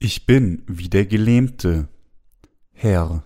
ich 0.00 0.26
bin 0.26 0.62
wie 0.66 0.88
der 0.88 1.06
Gelähmte. 1.06 1.88
Herr. 2.72 3.24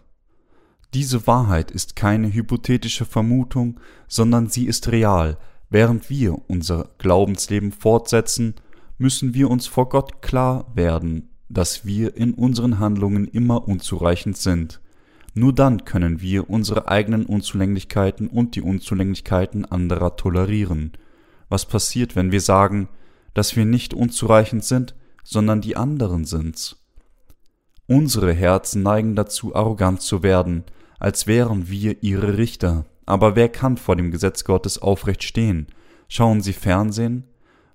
Diese 0.95 1.27
Wahrheit 1.27 1.71
ist 1.71 1.97
keine 1.97 2.33
hypothetische 2.33 3.05
Vermutung, 3.05 3.79
sondern 4.09 4.49
sie 4.49 4.67
ist 4.67 4.91
real. 4.91 5.39
Während 5.71 6.11
wir 6.11 6.39
unser 6.49 6.91
Glaubensleben 6.99 7.73
fortsetzen, 7.73 8.55
müssen 8.97 9.35
wir 9.35 9.51
uns 9.51 9.67
vor 9.67 9.89
Gott 9.89 10.23
klar 10.23 10.67
werden, 10.75 11.28
dass 11.49 11.85
wir 11.85 12.17
in 12.17 12.35
unseren 12.35 12.79
Handlungen 12.79 13.27
immer 13.27 13.67
unzureichend 13.67 14.37
sind. 14.37 14.81
Nur 15.35 15.53
dann 15.53 15.85
können 15.85 16.21
wir 16.21 16.51
unsere 16.51 16.89
eigenen 16.89 17.25
Unzulänglichkeiten 17.27 18.29
und 18.29 18.55
die 18.57 18.63
Unzulänglichkeiten 18.63 19.65
anderer 19.65 20.17
tolerieren. 20.17 20.93
Was 21.49 21.67
passiert, 21.67 22.17
wenn 22.17 22.33
wir 22.33 22.41
sagen, 22.41 22.89
dass 23.35 23.57
wir 23.57 23.65
nicht 23.65 23.95
unzureichend 23.95 24.65
sind, 24.65 24.95
sondern 25.23 25.61
die 25.61 25.77
anderen 25.77 26.25
sind's. 26.25 26.77
Unsere 27.87 28.33
Herzen 28.33 28.83
neigen 28.83 29.15
dazu, 29.15 29.55
arrogant 29.55 30.03
zu 30.03 30.23
werden, 30.23 30.65
als 30.99 31.27
wären 31.27 31.69
wir 31.69 32.03
ihre 32.03 32.37
Richter. 32.37 32.85
Aber 33.07 33.37
wer 33.37 33.49
kann 33.49 33.77
vor 33.77 33.97
dem 33.97 34.11
Gesetz 34.11 34.45
Gottes 34.45 34.79
aufrecht 34.79 35.23
stehen? 35.23 35.69
Schauen 36.09 36.41
Sie 36.41 36.53
Fernsehen? 36.53 37.25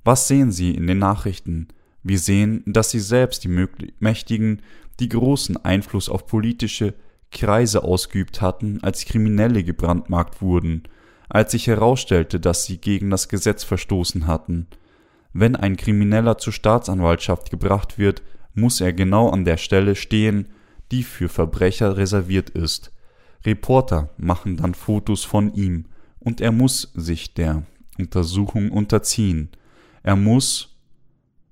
Was 0.04 0.28
sehen 0.28 0.52
Sie 0.52 0.76
in 0.76 0.86
den 0.86 1.00
Nachrichten? 1.00 1.70
Wir 2.04 2.20
sehen, 2.20 2.64
dass 2.66 2.92
Sie 2.92 3.00
selbst 3.00 3.44
die 3.44 3.68
Mächtigen, 4.00 4.62
die 5.00 5.10
großen 5.10 5.58
Einfluss 5.64 6.10
auf 6.10 6.28
politische 6.28 6.94
Kreise 7.32 7.84
ausgeübt 7.84 8.42
hatten, 8.42 8.80
als 8.84 9.06
Kriminelle 9.06 9.64
gebrandmarkt 9.64 10.42
wurden, 10.42 10.84
als 11.28 11.52
sich 11.52 11.68
herausstellte, 11.68 12.40
dass 12.40 12.66
sie 12.66 12.78
gegen 12.78 13.10
das 13.10 13.28
Gesetz 13.28 13.64
verstoßen 13.64 14.28
hatten. 14.28 14.68
Wenn 15.34 15.56
ein 15.56 15.78
Krimineller 15.78 16.38
zur 16.38 16.54
Staatsanwaltschaft 16.54 17.50
gebracht 17.50 17.98
wird, 17.98 18.22
muss 18.54 18.80
er 18.82 18.94
genau 18.94 19.30
an 19.30 19.46
der 19.46 19.58
Stelle 19.58 19.96
stehen, 19.96 20.50
die 20.92 21.02
für 21.02 21.28
Verbrecher 21.28 21.98
reserviert 21.98 22.52
ist. 22.52 22.92
Reporter 23.44 24.10
machen 24.18 24.58
dann 24.58 24.76
Fotos 24.76 25.24
von 25.24 25.54
ihm 25.54 25.86
und 26.20 26.40
er 26.40 26.52
muss 26.52 26.92
sich 26.94 27.34
der 27.34 27.64
Untersuchung 27.98 28.72
unterziehen. 28.72 29.50
Er 30.04 30.16
muss 30.16 30.73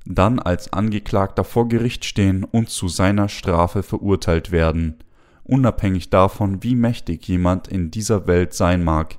dann 0.06 0.40
als 0.40 0.74
Angeklagter 0.74 1.44
vor 1.44 1.68
Gericht 1.68 2.06
stehen 2.06 2.44
und 2.44 2.70
zu 2.70 2.88
seiner 2.88 3.30
Strafe 3.30 3.84
verurteilt 3.84 4.52
werden, 4.52 4.96
unabhängig 5.44 6.10
davon, 6.10 6.64
wie 6.64 6.76
mächtig 6.76 7.28
jemand 7.28 7.68
in 7.68 7.92
dieser 7.92 8.28
Welt 8.28 8.54
sein 8.54 8.84
mag. 8.84 9.18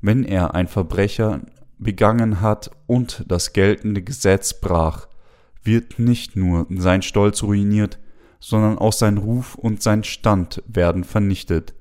Wenn 0.00 0.24
er 0.24 0.54
ein 0.54 0.68
Verbrecher 0.68 1.40
begangen 1.78 2.40
hat 2.40 2.70
und 2.86 3.24
das 3.28 3.52
geltende 3.52 4.02
Gesetz 4.02 4.54
brach, 4.54 5.08
wird 5.62 5.98
nicht 5.98 6.36
nur 6.36 6.66
sein 6.70 7.02
Stolz 7.02 7.42
ruiniert, 7.42 7.98
sondern 8.38 8.78
auch 8.78 8.92
sein 8.92 9.18
Ruf 9.18 9.56
und 9.56 9.82
sein 9.82 10.04
Stand 10.04 10.62
werden 10.66 11.04
vernichtet. 11.04 11.74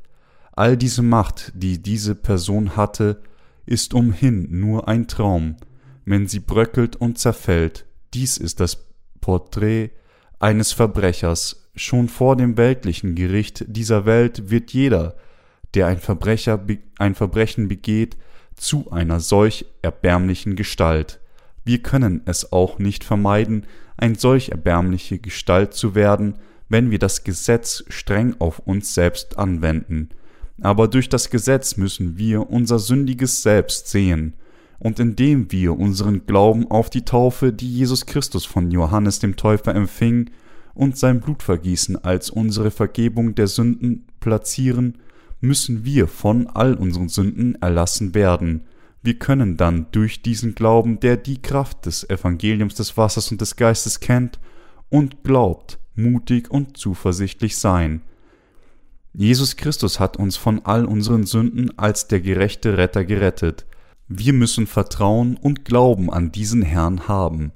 All 0.53 0.77
diese 0.77 1.03
Macht, 1.03 1.51
die 1.55 1.82
diese 1.82 2.15
Person 2.15 2.75
hatte, 2.75 3.22
ist 3.65 3.94
umhin 3.94 4.48
nur 4.50 4.88
ein 4.88 5.08
Traum, 5.08 5.58
wenn 6.05 6.27
sie 6.27 6.39
bröckelt 6.39 6.96
und 6.96 7.20
zerfällt. 7.20 7.86
Dies 8.15 8.38
ist 8.38 8.62
das 8.62 8.77
Porträt 9.19 9.91
eines 10.39 10.72
Verbrechers. 10.72 11.67
Schon 11.75 12.07
vor 12.07 12.38
dem 12.38 12.55
weltlichen 12.55 13.13
Gericht 13.13 13.65
dieser 13.67 14.05
Welt 14.05 14.50
wird 14.50 14.72
jeder, 14.72 15.17
der 15.74 15.88
ein, 15.88 16.00
Verbrecher, 16.00 16.65
ein 16.98 17.13
Verbrechen 17.13 17.67
begeht, 17.67 18.15
zu 18.55 18.89
einer 18.89 19.19
solch 19.19 19.65
erbärmlichen 19.81 20.55
Gestalt. 20.55 21.19
Wir 21.65 21.79
können 21.79 22.22
es 22.24 22.53
auch 22.53 22.79
nicht 22.79 23.03
vermeiden, 23.03 23.65
ein 23.98 24.15
solch 24.15 24.48
erbärmliche 24.48 25.19
Gestalt 25.19 25.74
zu 25.74 25.93
werden, 25.93 26.36
wenn 26.69 26.91
wir 26.91 27.00
das 27.00 27.25
Gesetz 27.25 27.84
streng 27.89 28.38
auf 28.39 28.60
uns 28.60 28.93
selbst 28.93 29.38
anwenden. 29.38 30.07
Aber 30.62 30.88
durch 30.88 31.10
das 31.10 31.29
Gesetz 31.29 31.75
müssen 31.75 32.17
wir 32.17 32.50
unser 32.50 32.79
sündiges 32.79 33.43
Selbst 33.43 33.89
sehen, 33.89 34.36
und 34.79 35.00
indem 35.00 35.51
wir 35.51 35.77
unseren 35.77 36.25
Glauben 36.25 36.70
auf 36.70 36.89
die 36.89 37.05
Taufe, 37.05 37.53
die 37.53 37.72
Jesus 37.72 38.05
Christus 38.05 38.46
von 38.46 38.72
Johannes 38.72 39.20
dem 39.20 39.36
Täufer 39.36 39.75
empfing, 39.75 40.29
und 40.75 40.98
sein 40.98 41.22
Blutvergießen 41.22 42.03
als 42.03 42.29
unsere 42.29 42.70
Vergebung 42.70 43.34
der 43.34 43.48
Sünden 43.48 44.05
platzieren, 44.20 44.98
müssen 45.39 45.86
wir 45.86 46.08
von 46.08 46.48
all 46.48 46.75
unseren 46.75 47.10
Sünden 47.10 47.55
erlassen 47.62 48.13
werden. 48.13 48.65
Wir 49.01 49.17
können 49.17 49.58
dann 49.58 49.88
durch 49.91 50.22
diesen 50.22 50.55
Glauben, 50.55 51.00
der 51.00 51.17
die 51.17 51.41
Kraft 51.41 51.86
des 51.86 52.10
Evangeliums 52.10 52.75
des 52.75 52.98
Wassers 52.98 53.32
und 53.32 53.39
des 53.39 53.55
Geistes 53.55 54.00
kennt 54.00 54.39
und 54.89 55.24
glaubt, 55.24 55.79
mutig 55.96 56.51
und 56.51 56.77
zuversichtlich 56.77 57.58
sein. 57.58 58.01
Jesus 59.13 59.55
Christus 59.55 60.00
hat 60.00 60.17
uns 60.17 60.36
von 60.36 60.65
all 60.65 60.86
unseren 60.86 61.25
Sünden 61.25 61.77
als 61.77 62.08
der 62.08 62.20
gerechte 62.20 62.77
Retter 62.77 63.05
gerettet. 63.05 63.65
Wir 64.07 64.33
müssen 64.33 64.67
Vertrauen 64.67 65.35
und 65.35 65.65
Glauben 65.65 66.12
an 66.12 66.31
diesen 66.31 66.62
Herrn 66.62 67.07
haben. 67.07 67.51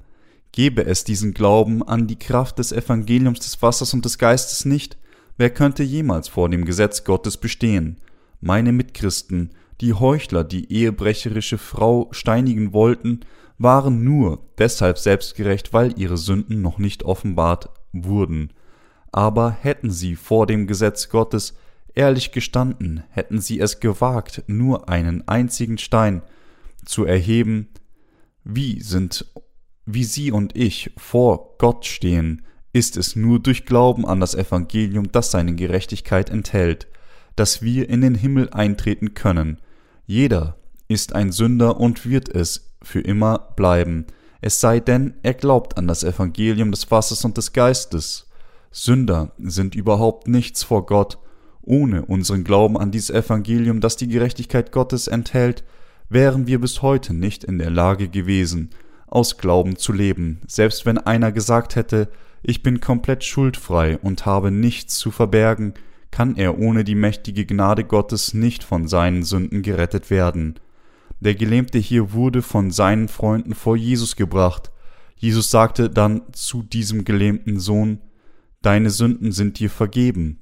Gebe 0.52 0.84
es 0.84 1.04
diesen 1.04 1.32
Glauben 1.32 1.82
an 1.82 2.06
die 2.06 2.18
Kraft 2.18 2.58
des 2.58 2.72
Evangeliums 2.72 3.40
des 3.40 3.62
Wassers 3.62 3.94
und 3.94 4.04
des 4.04 4.18
Geistes 4.18 4.64
nicht, 4.64 4.96
Wer 5.40 5.48
könnte 5.48 5.82
jemals 5.82 6.28
vor 6.28 6.50
dem 6.50 6.66
Gesetz 6.66 7.02
Gottes 7.02 7.38
bestehen? 7.38 7.96
meine 8.42 8.72
Mitchristen, 8.72 9.52
die 9.80 9.94
Heuchler, 9.94 10.44
die 10.44 10.70
ehebrecherische 10.70 11.56
Frau 11.56 12.08
steinigen 12.10 12.74
wollten, 12.74 13.20
waren 13.56 14.04
nur 14.04 14.40
deshalb 14.58 14.98
selbstgerecht, 14.98 15.72
weil 15.72 15.98
ihre 15.98 16.18
Sünden 16.18 16.60
noch 16.60 16.76
nicht 16.76 17.04
offenbart 17.04 17.70
wurden. 17.94 18.52
Aber 19.12 19.50
hätten 19.50 19.90
sie 19.90 20.14
vor 20.14 20.46
dem 20.46 20.66
Gesetz 20.66 21.08
Gottes 21.08 21.54
ehrlich 21.94 22.32
gestanden, 22.32 23.02
hätten 23.08 23.40
sie 23.40 23.60
es 23.60 23.80
gewagt, 23.80 24.44
nur 24.46 24.90
einen 24.90 25.26
einzigen 25.26 25.78
Stein 25.78 26.20
zu 26.84 27.04
erheben, 27.04 27.68
wie 28.44 28.80
sind, 28.80 29.26
wie 29.86 30.04
sie 30.04 30.32
und 30.32 30.56
ich 30.56 30.92
vor 30.96 31.56
Gott 31.58 31.86
stehen, 31.86 32.42
ist 32.72 32.96
es 32.96 33.16
nur 33.16 33.40
durch 33.40 33.66
Glauben 33.66 34.06
an 34.06 34.20
das 34.20 34.34
Evangelium, 34.34 35.10
das 35.10 35.30
seine 35.30 35.54
Gerechtigkeit 35.54 36.30
enthält, 36.30 36.86
dass 37.36 37.62
wir 37.62 37.88
in 37.88 38.00
den 38.00 38.14
Himmel 38.14 38.50
eintreten 38.50 39.14
können. 39.14 39.58
Jeder 40.06 40.58
ist 40.88 41.14
ein 41.14 41.32
Sünder 41.32 41.80
und 41.80 42.08
wird 42.08 42.28
es 42.28 42.74
für 42.82 43.00
immer 43.00 43.52
bleiben, 43.56 44.06
es 44.40 44.60
sei 44.60 44.80
denn, 44.80 45.14
er 45.22 45.34
glaubt 45.34 45.76
an 45.76 45.86
das 45.86 46.02
Evangelium 46.02 46.70
des 46.70 46.90
Wassers 46.90 47.24
und 47.24 47.36
des 47.36 47.52
Geistes. 47.52 48.28
Sünder 48.70 49.32
sind 49.38 49.74
überhaupt 49.74 50.28
nichts 50.28 50.62
vor 50.62 50.86
Gott. 50.86 51.18
Ohne 51.62 52.06
unseren 52.06 52.42
Glauben 52.42 52.78
an 52.78 52.90
dieses 52.90 53.10
Evangelium, 53.10 53.80
das 53.80 53.96
die 53.96 54.08
Gerechtigkeit 54.08 54.72
Gottes 54.72 55.08
enthält, 55.08 55.62
wären 56.10 56.46
wir 56.46 56.60
bis 56.60 56.82
heute 56.82 57.14
nicht 57.14 57.44
in 57.44 57.58
der 57.58 57.70
Lage 57.70 58.08
gewesen, 58.08 58.70
aus 59.06 59.38
Glauben 59.38 59.76
zu 59.76 59.92
leben, 59.92 60.40
selbst 60.46 60.84
wenn 60.84 60.98
einer 60.98 61.32
gesagt 61.32 61.76
hätte, 61.76 62.08
ich 62.42 62.62
bin 62.62 62.80
komplett 62.80 63.24
schuldfrei 63.24 63.98
und 63.98 64.26
habe 64.26 64.50
nichts 64.50 64.96
zu 64.96 65.10
verbergen, 65.10 65.74
kann 66.10 66.36
er 66.36 66.58
ohne 66.58 66.84
die 66.84 66.94
mächtige 66.94 67.46
Gnade 67.46 67.84
Gottes 67.84 68.34
nicht 68.34 68.64
von 68.64 68.88
seinen 68.88 69.22
Sünden 69.22 69.62
gerettet 69.62 70.10
werden. 70.10 70.58
Der 71.20 71.34
Gelähmte 71.34 71.78
hier 71.78 72.12
wurde 72.12 72.42
von 72.42 72.70
seinen 72.70 73.08
Freunden 73.08 73.54
vor 73.54 73.76
Jesus 73.76 74.16
gebracht. 74.16 74.72
Jesus 75.16 75.50
sagte 75.50 75.90
dann 75.90 76.22
zu 76.32 76.62
diesem 76.62 77.04
gelähmten 77.04 77.60
Sohn, 77.60 78.00
Deine 78.62 78.90
Sünden 78.90 79.32
sind 79.32 79.58
dir 79.58 79.70
vergeben. 79.70 80.40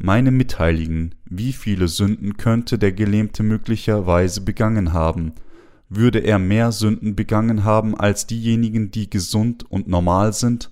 Meine 0.00 0.30
Mitheiligen, 0.30 1.16
wie 1.28 1.52
viele 1.52 1.88
Sünden 1.88 2.36
könnte 2.36 2.78
der 2.78 2.92
Gelähmte 2.92 3.42
möglicherweise 3.42 4.40
begangen 4.40 4.92
haben? 4.92 5.32
Würde 5.88 6.20
er 6.20 6.38
mehr 6.38 6.70
Sünden 6.70 7.16
begangen 7.16 7.64
haben 7.64 7.98
als 7.98 8.24
diejenigen, 8.24 8.92
die 8.92 9.10
gesund 9.10 9.68
und 9.68 9.88
normal 9.88 10.32
sind? 10.32 10.70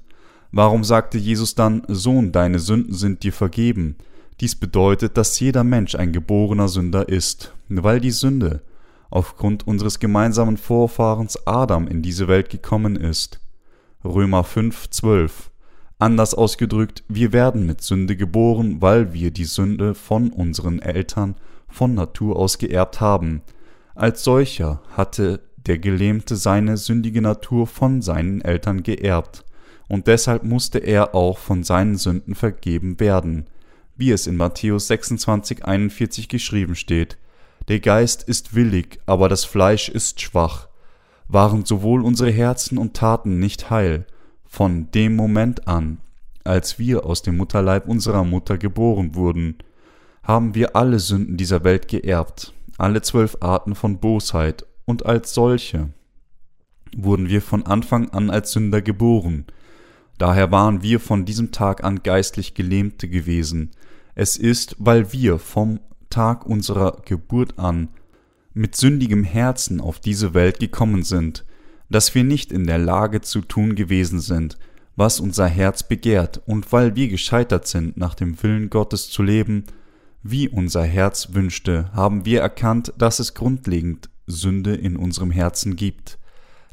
Warum 0.52 0.84
sagte 0.84 1.18
Jesus 1.18 1.56
dann, 1.56 1.82
Sohn, 1.88 2.30
deine 2.30 2.60
Sünden 2.60 2.94
sind 2.94 3.24
dir 3.24 3.32
vergeben? 3.32 3.96
Dies 4.38 4.54
bedeutet, 4.54 5.16
dass 5.16 5.40
jeder 5.40 5.64
Mensch 5.64 5.96
ein 5.96 6.12
geborener 6.12 6.68
Sünder 6.68 7.08
ist, 7.08 7.52
weil 7.68 7.98
die 7.98 8.12
Sünde 8.12 8.62
aufgrund 9.10 9.66
unseres 9.66 9.98
gemeinsamen 9.98 10.56
Vorfahrens 10.56 11.48
Adam 11.48 11.88
in 11.88 12.00
diese 12.00 12.28
Welt 12.28 12.48
gekommen 12.48 12.94
ist. 12.94 13.40
Römer 14.04 14.44
5, 14.44 14.88
12. 14.90 15.50
Anders 15.98 16.34
ausgedrückt, 16.34 17.04
wir 17.08 17.32
werden 17.32 17.64
mit 17.64 17.80
Sünde 17.80 18.16
geboren, 18.16 18.82
weil 18.82 19.14
wir 19.14 19.30
die 19.30 19.46
Sünde 19.46 19.94
von 19.94 20.30
unseren 20.30 20.78
Eltern 20.78 21.36
von 21.68 21.94
Natur 21.94 22.36
aus 22.36 22.58
geerbt 22.58 23.00
haben. 23.00 23.40
Als 23.94 24.22
solcher 24.22 24.82
hatte 24.90 25.40
der 25.56 25.78
Gelähmte 25.78 26.36
seine 26.36 26.76
sündige 26.76 27.22
Natur 27.22 27.66
von 27.66 28.02
seinen 28.02 28.42
Eltern 28.42 28.82
geerbt 28.82 29.46
und 29.88 30.06
deshalb 30.06 30.44
musste 30.44 30.78
er 30.80 31.14
auch 31.14 31.38
von 31.38 31.64
seinen 31.64 31.96
Sünden 31.96 32.34
vergeben 32.34 33.00
werden, 33.00 33.46
wie 33.96 34.10
es 34.10 34.26
in 34.26 34.36
Matthäus 34.36 34.88
26, 34.88 35.64
41 35.64 36.28
geschrieben 36.28 36.74
steht. 36.74 37.16
Der 37.68 37.80
Geist 37.80 38.22
ist 38.22 38.54
willig, 38.54 39.00
aber 39.06 39.30
das 39.30 39.46
Fleisch 39.46 39.88
ist 39.88 40.20
schwach. 40.20 40.68
Waren 41.26 41.64
sowohl 41.64 42.04
unsere 42.04 42.30
Herzen 42.30 42.76
und 42.76 42.94
Taten 42.94 43.38
nicht 43.38 43.70
heil, 43.70 44.06
von 44.56 44.90
dem 44.92 45.14
Moment 45.14 45.68
an, 45.68 45.98
als 46.42 46.78
wir 46.78 47.04
aus 47.04 47.20
dem 47.20 47.36
Mutterleib 47.36 47.86
unserer 47.86 48.24
Mutter 48.24 48.56
geboren 48.56 49.14
wurden, 49.14 49.58
haben 50.22 50.54
wir 50.54 50.74
alle 50.74 50.98
Sünden 50.98 51.36
dieser 51.36 51.62
Welt 51.62 51.88
geerbt, 51.88 52.54
alle 52.78 53.02
zwölf 53.02 53.36
Arten 53.40 53.74
von 53.74 53.98
Bosheit, 53.98 54.64
und 54.86 55.04
als 55.04 55.34
solche 55.34 55.90
wurden 56.96 57.28
wir 57.28 57.42
von 57.42 57.66
Anfang 57.66 58.08
an 58.10 58.30
als 58.30 58.52
Sünder 58.52 58.80
geboren, 58.80 59.44
Daher 60.18 60.50
waren 60.50 60.82
wir 60.82 60.98
von 60.98 61.24
diesem 61.24 61.52
Tag 61.52 61.84
an 61.84 62.02
geistlich 62.02 62.54
Gelähmte 62.54 63.08
gewesen. 63.08 63.72
Es 64.14 64.36
ist, 64.36 64.76
weil 64.78 65.12
wir 65.12 65.38
vom 65.38 65.80
Tag 66.08 66.46
unserer 66.46 67.02
Geburt 67.04 67.58
an 67.58 67.88
mit 68.54 68.76
sündigem 68.76 69.24
Herzen 69.24 69.80
auf 69.80 70.00
diese 70.00 70.32
Welt 70.32 70.58
gekommen 70.58 71.02
sind, 71.02 71.44
dass 71.88 72.14
wir 72.14 72.24
nicht 72.24 72.52
in 72.52 72.66
der 72.66 72.78
Lage 72.78 73.20
zu 73.20 73.40
tun 73.40 73.74
gewesen 73.74 74.20
sind, 74.20 74.58
was 74.96 75.20
unser 75.20 75.46
Herz 75.46 75.82
begehrt, 75.82 76.40
und 76.46 76.72
weil 76.72 76.96
wir 76.96 77.08
gescheitert 77.08 77.66
sind, 77.66 77.96
nach 77.96 78.14
dem 78.14 78.42
Willen 78.42 78.70
Gottes 78.70 79.10
zu 79.10 79.22
leben, 79.22 79.64
wie 80.22 80.48
unser 80.48 80.84
Herz 80.84 81.28
wünschte, 81.32 81.90
haben 81.92 82.24
wir 82.24 82.40
erkannt, 82.40 82.92
dass 82.98 83.18
es 83.18 83.34
grundlegend 83.34 84.08
Sünde 84.26 84.74
in 84.74 84.96
unserem 84.96 85.30
Herzen 85.30 85.76
gibt. 85.76 86.18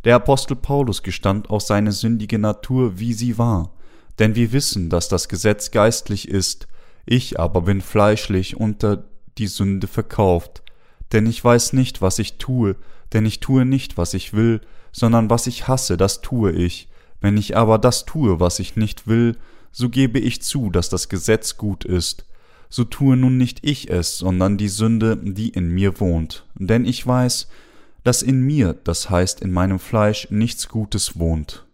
Der 0.06 0.15
Apostel 0.15 0.56
Paulus 0.56 1.04
gestand 1.04 1.49
auch 1.49 1.62
seine 1.62 1.91
sündige 1.91 2.39
Natur, 2.39 2.99
wie 2.99 3.13
sie 3.13 3.38
war, 3.38 3.73
denn 4.19 4.36
wir 4.36 4.52
wissen, 4.52 4.89
dass 4.89 5.08
das 5.08 5.30
Gesetz 5.30 5.71
geistlich 5.71 6.28
ist, 6.28 6.67
ich 7.06 7.39
aber 7.39 7.62
bin 7.62 7.82
fleischlich 7.82 8.58
unter 8.58 9.04
die 9.38 9.47
Sünde 9.47 9.88
verkauft. 9.88 10.63
Denn 11.12 11.26
ich 11.26 11.43
weiß 11.43 11.73
nicht, 11.73 12.02
was 12.02 12.19
ich 12.19 12.38
tue, 12.38 12.76
denn 13.12 13.26
ich 13.26 13.39
tue 13.39 13.65
nicht, 13.65 13.97
was 13.97 14.13
ich 14.13 14.34
will, 14.34 14.62
sondern 14.94 15.30
was 15.30 15.48
ich 15.48 15.68
hasse, 15.68 15.98
das 15.98 16.22
tue 16.22 16.54
ich. 16.54 16.88
Wenn 17.20 17.36
ich 17.36 17.58
aber 17.58 17.78
das 17.78 18.06
tue, 18.06 18.40
was 18.40 18.60
ich 18.60 18.78
nicht 18.78 19.08
will, 19.08 19.36
so 19.74 19.90
gebe 19.90 20.20
ich 20.20 20.42
zu, 20.42 20.70
dass 20.70 20.88
das 20.88 21.10
Gesetz 21.10 21.58
gut 21.58 21.84
ist. 21.84 22.26
So 22.70 22.86
tue 22.86 23.18
nun 23.18 23.38
nicht 23.38 23.60
ich 23.64 23.90
es, 23.90 24.18
sondern 24.18 24.58
die 24.58 24.70
Sünde, 24.70 25.18
die 25.18 25.50
in 25.50 25.70
mir 25.70 26.00
wohnt. 26.00 26.46
Denn 26.56 26.86
ich 26.86 27.06
weiß, 27.06 27.48
dass 28.04 28.22
in 28.22 28.42
mir, 28.42 28.74
das 28.74 29.10
heißt 29.10 29.42
in 29.42 29.52
meinem 29.52 29.80
Fleisch, 29.80 30.28
nichts 30.30 30.70
Gutes 30.70 31.18
wohnt. 31.18 31.66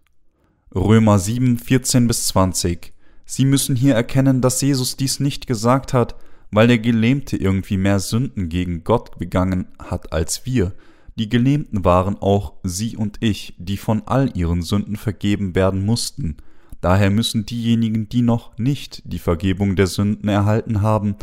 Römer 0.74 1.20
7, 1.20 1.58
14 1.58 2.08
bis 2.08 2.28
20. 2.28 2.94
Sie 3.26 3.46
müssen 3.46 3.76
hier 3.76 3.96
erkennen, 3.96 4.42
dass 4.42 4.62
Jesus 4.62 4.98
dies 4.98 5.20
nicht 5.20 5.48
gesagt 5.48 5.94
hat, 5.94 6.16
weil 6.52 6.68
der 6.68 6.80
Gelähmte 6.80 7.38
irgendwie 7.38 7.78
mehr 7.78 8.00
Sünden 8.00 8.50
gegen 8.50 8.84
Gott 8.84 9.18
begangen 9.20 9.68
hat 9.78 10.14
als 10.14 10.46
wir. 10.46 10.74
Die 11.20 11.28
Gelähmten 11.28 11.84
waren 11.84 12.16
auch 12.22 12.54
Sie 12.64 12.96
und 12.96 13.18
ich, 13.20 13.54
die 13.58 13.76
von 13.76 14.04
all 14.06 14.38
ihren 14.38 14.62
Sünden 14.62 14.96
vergeben 14.96 15.54
werden 15.54 15.86
mussten. 15.86 16.38
Daher 16.80 17.10
müssen 17.10 17.46
diejenigen, 17.46 18.08
die 18.08 18.22
noch 18.22 18.58
nicht 18.58 19.02
die 19.04 19.20
Vergebung 19.20 19.76
der 19.76 19.88
Sünden 19.88 20.30
erhalten 20.30 20.82
haben, 20.82 21.18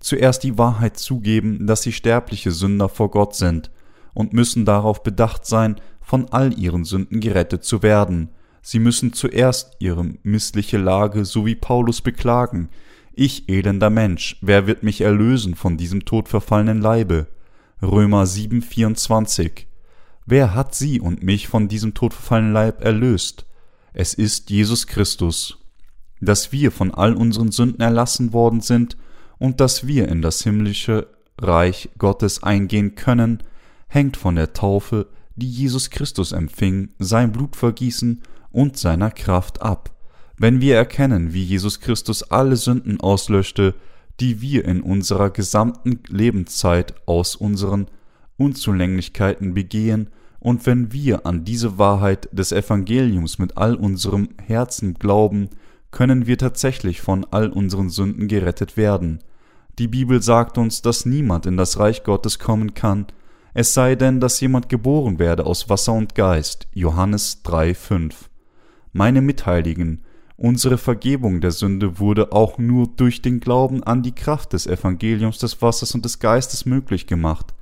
zuerst 0.00 0.44
die 0.44 0.58
Wahrheit 0.58 0.98
zugeben, 0.98 1.66
dass 1.66 1.80
sie 1.80 1.92
sterbliche 1.92 2.50
Sünder 2.50 2.90
vor 2.90 3.10
Gott 3.10 3.34
sind 3.36 3.70
und 4.12 4.34
müssen 4.34 4.66
darauf 4.66 5.02
bedacht 5.02 5.46
sein, 5.46 5.76
von 6.02 6.26
all 6.30 6.52
ihren 6.58 6.84
Sünden 6.84 7.20
gerettet 7.20 7.64
zu 7.64 7.82
werden. 7.82 8.28
Sie 8.60 8.78
müssen 8.78 9.14
zuerst 9.14 9.76
ihre 9.78 10.04
missliche 10.24 10.76
Lage 10.76 11.24
so 11.24 11.46
wie 11.46 11.54
Paulus 11.54 12.02
beklagen. 12.02 12.68
Ich 13.14 13.48
elender 13.48 13.88
Mensch, 13.88 14.36
wer 14.42 14.66
wird 14.66 14.82
mich 14.82 15.00
erlösen 15.00 15.54
von 15.54 15.78
diesem 15.78 16.04
todverfallenen 16.04 16.82
Leibe? 16.82 17.28
Römer 17.80 18.26
7, 18.26 18.60
24. 18.60 19.68
Wer 20.26 20.52
hat 20.52 20.74
sie 20.74 21.00
und 21.00 21.22
mich 21.22 21.46
von 21.46 21.68
diesem 21.68 21.94
todverfallenen 21.94 22.52
Leib 22.52 22.84
erlöst? 22.84 23.46
Es 23.92 24.14
ist 24.14 24.50
Jesus 24.50 24.88
Christus. 24.88 25.58
Dass 26.20 26.50
wir 26.50 26.72
von 26.72 26.92
all 26.92 27.14
unseren 27.14 27.52
Sünden 27.52 27.80
erlassen 27.80 28.32
worden 28.32 28.62
sind 28.62 28.96
und 29.38 29.60
dass 29.60 29.86
wir 29.86 30.08
in 30.08 30.22
das 30.22 30.42
himmlische 30.42 31.06
Reich 31.40 31.88
Gottes 31.98 32.42
eingehen 32.42 32.96
können, 32.96 33.44
hängt 33.86 34.16
von 34.16 34.34
der 34.34 34.52
Taufe, 34.52 35.06
die 35.36 35.48
Jesus 35.48 35.90
Christus 35.90 36.32
empfing, 36.32 36.88
sein 36.98 37.30
Blutvergießen 37.30 38.22
und 38.50 38.76
seiner 38.76 39.12
Kraft 39.12 39.62
ab. 39.62 39.94
Wenn 40.36 40.60
wir 40.60 40.74
erkennen, 40.74 41.32
wie 41.32 41.44
Jesus 41.44 41.78
Christus 41.78 42.24
alle 42.24 42.56
Sünden 42.56 43.00
auslöschte, 43.00 43.76
die 44.20 44.40
wir 44.40 44.64
in 44.64 44.82
unserer 44.82 45.30
gesamten 45.30 46.00
Lebenszeit 46.08 46.94
aus 47.06 47.36
unseren 47.36 47.86
Unzulänglichkeiten 48.36 49.54
begehen, 49.54 50.10
und 50.40 50.66
wenn 50.66 50.92
wir 50.92 51.26
an 51.26 51.44
diese 51.44 51.78
Wahrheit 51.78 52.28
des 52.30 52.52
Evangeliums 52.52 53.40
mit 53.40 53.56
all 53.56 53.74
unserem 53.74 54.28
Herzen 54.40 54.94
glauben, 54.94 55.50
können 55.90 56.26
wir 56.26 56.38
tatsächlich 56.38 57.00
von 57.00 57.26
all 57.30 57.48
unseren 57.48 57.90
Sünden 57.90 58.28
gerettet 58.28 58.76
werden. 58.76 59.18
Die 59.78 59.88
Bibel 59.88 60.22
sagt 60.22 60.58
uns, 60.58 60.80
dass 60.82 61.06
niemand 61.06 61.46
in 61.46 61.56
das 61.56 61.78
Reich 61.78 62.04
Gottes 62.04 62.38
kommen 62.38 62.74
kann, 62.74 63.06
es 63.54 63.74
sei 63.74 63.96
denn, 63.96 64.20
dass 64.20 64.40
jemand 64.40 64.68
geboren 64.68 65.18
werde 65.18 65.44
aus 65.44 65.68
Wasser 65.68 65.94
und 65.94 66.14
Geist. 66.14 66.68
Johannes 66.74 67.42
3,5. 67.44 68.14
Meine 68.92 69.20
Mitheiligen, 69.20 70.04
Unsere 70.40 70.78
Vergebung 70.78 71.40
der 71.40 71.50
Sünde 71.50 71.98
wurde 71.98 72.30
auch 72.30 72.58
nur 72.58 72.86
durch 72.86 73.22
den 73.22 73.40
Glauben 73.40 73.82
an 73.82 74.04
die 74.04 74.14
Kraft 74.14 74.52
des 74.52 74.68
Evangeliums 74.68 75.38
des 75.38 75.60
Wassers 75.60 75.96
und 75.96 76.04
des 76.04 76.20
Geistes 76.20 76.64
möglich 76.64 77.08
gemacht. 77.08 77.54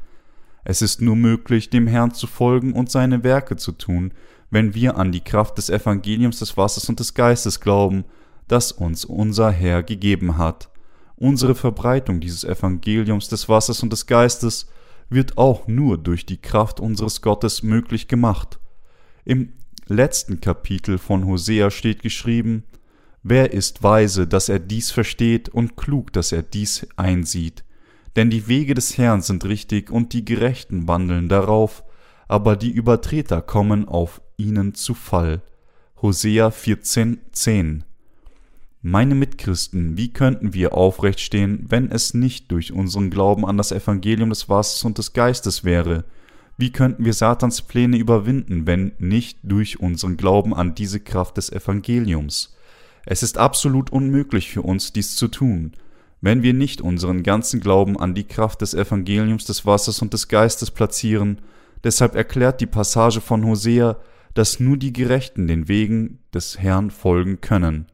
Es 0.62 0.82
ist 0.82 1.00
nur 1.00 1.16
möglich, 1.16 1.70
dem 1.70 1.86
Herrn 1.86 2.12
zu 2.12 2.26
folgen 2.26 2.74
und 2.74 2.90
seine 2.90 3.24
Werke 3.24 3.56
zu 3.56 3.72
tun, 3.72 4.12
wenn 4.50 4.74
wir 4.74 4.98
an 4.98 5.10
die 5.10 5.22
Kraft 5.22 5.56
des 5.56 5.70
Evangeliums 5.70 6.38
des 6.40 6.58
Wassers 6.58 6.90
und 6.90 7.00
des 7.00 7.14
Geistes 7.14 7.60
glauben, 7.60 8.04
das 8.46 8.72
uns 8.72 9.06
unser 9.06 9.50
Herr 9.50 9.82
gegeben 9.82 10.36
hat. 10.36 10.68
Unsere 11.16 11.54
Verbreitung 11.54 12.20
dieses 12.20 12.44
Evangeliums 12.44 13.30
des 13.30 13.48
Wassers 13.48 13.82
und 13.82 13.90
des 13.90 14.04
Geistes 14.04 14.68
wird 15.08 15.38
auch 15.38 15.66
nur 15.66 15.96
durch 15.96 16.26
die 16.26 16.42
Kraft 16.42 16.80
unseres 16.80 17.22
Gottes 17.22 17.62
möglich 17.62 18.06
gemacht. 18.06 18.58
Im 19.24 19.54
letzten 19.86 20.40
Kapitel 20.40 20.98
von 20.98 21.26
Hosea 21.26 21.70
steht 21.70 22.02
geschrieben, 22.02 22.64
Wer 23.22 23.52
ist 23.52 23.82
weise, 23.82 24.28
dass 24.28 24.48
er 24.48 24.60
dies 24.60 24.92
versteht, 24.92 25.48
und 25.48 25.76
klug, 25.76 26.12
dass 26.12 26.30
er 26.30 26.42
dies 26.42 26.86
einsieht? 26.96 27.64
Denn 28.14 28.30
die 28.30 28.46
Wege 28.46 28.74
des 28.74 28.96
Herrn 28.98 29.20
sind 29.20 29.44
richtig, 29.44 29.90
und 29.90 30.12
die 30.12 30.24
Gerechten 30.24 30.86
wandeln 30.86 31.28
darauf, 31.28 31.82
aber 32.28 32.56
die 32.56 32.70
Übertreter 32.70 33.42
kommen 33.42 33.88
auf 33.88 34.20
ihnen 34.36 34.74
zu 34.74 34.94
Fall. 34.94 35.42
Hosea 36.00 36.50
14, 36.50 37.20
10 37.32 37.84
meine 38.88 39.16
Mitchristen, 39.16 39.96
wie 39.96 40.12
könnten 40.12 40.54
wir 40.54 40.74
aufrecht 40.74 41.18
stehen, 41.18 41.64
wenn 41.68 41.90
es 41.90 42.14
nicht 42.14 42.52
durch 42.52 42.72
unseren 42.72 43.10
Glauben 43.10 43.44
an 43.44 43.56
das 43.56 43.72
Evangelium 43.72 44.28
des 44.28 44.48
Wassers 44.48 44.84
und 44.84 44.98
des 44.98 45.12
Geistes 45.12 45.64
wäre? 45.64 46.04
Wie 46.58 46.72
könnten 46.72 47.04
wir 47.04 47.12
Satans 47.12 47.62
Pläne 47.62 47.98
überwinden, 47.98 48.66
wenn 48.66 48.92
nicht 48.98 49.38
durch 49.42 49.78
unseren 49.78 50.16
Glauben 50.16 50.54
an 50.54 50.74
diese 50.74 51.00
Kraft 51.00 51.36
des 51.36 51.52
Evangeliums? 51.52 52.56
Es 53.04 53.22
ist 53.22 53.36
absolut 53.36 53.90
unmöglich 53.90 54.50
für 54.50 54.62
uns, 54.62 54.92
dies 54.92 55.16
zu 55.16 55.28
tun, 55.28 55.72
wenn 56.22 56.42
wir 56.42 56.54
nicht 56.54 56.80
unseren 56.80 57.22
ganzen 57.22 57.60
Glauben 57.60 58.00
an 58.00 58.14
die 58.14 58.24
Kraft 58.24 58.62
des 58.62 58.72
Evangeliums 58.72 59.44
des 59.44 59.66
Wassers 59.66 60.00
und 60.00 60.14
des 60.14 60.28
Geistes 60.28 60.70
platzieren. 60.70 61.40
Deshalb 61.84 62.14
erklärt 62.14 62.62
die 62.62 62.66
Passage 62.66 63.20
von 63.20 63.44
Hosea, 63.44 63.98
dass 64.32 64.58
nur 64.58 64.78
die 64.78 64.94
Gerechten 64.94 65.46
den 65.46 65.68
Wegen 65.68 66.20
des 66.32 66.58
Herrn 66.58 66.90
folgen 66.90 67.42
können. 67.42 67.86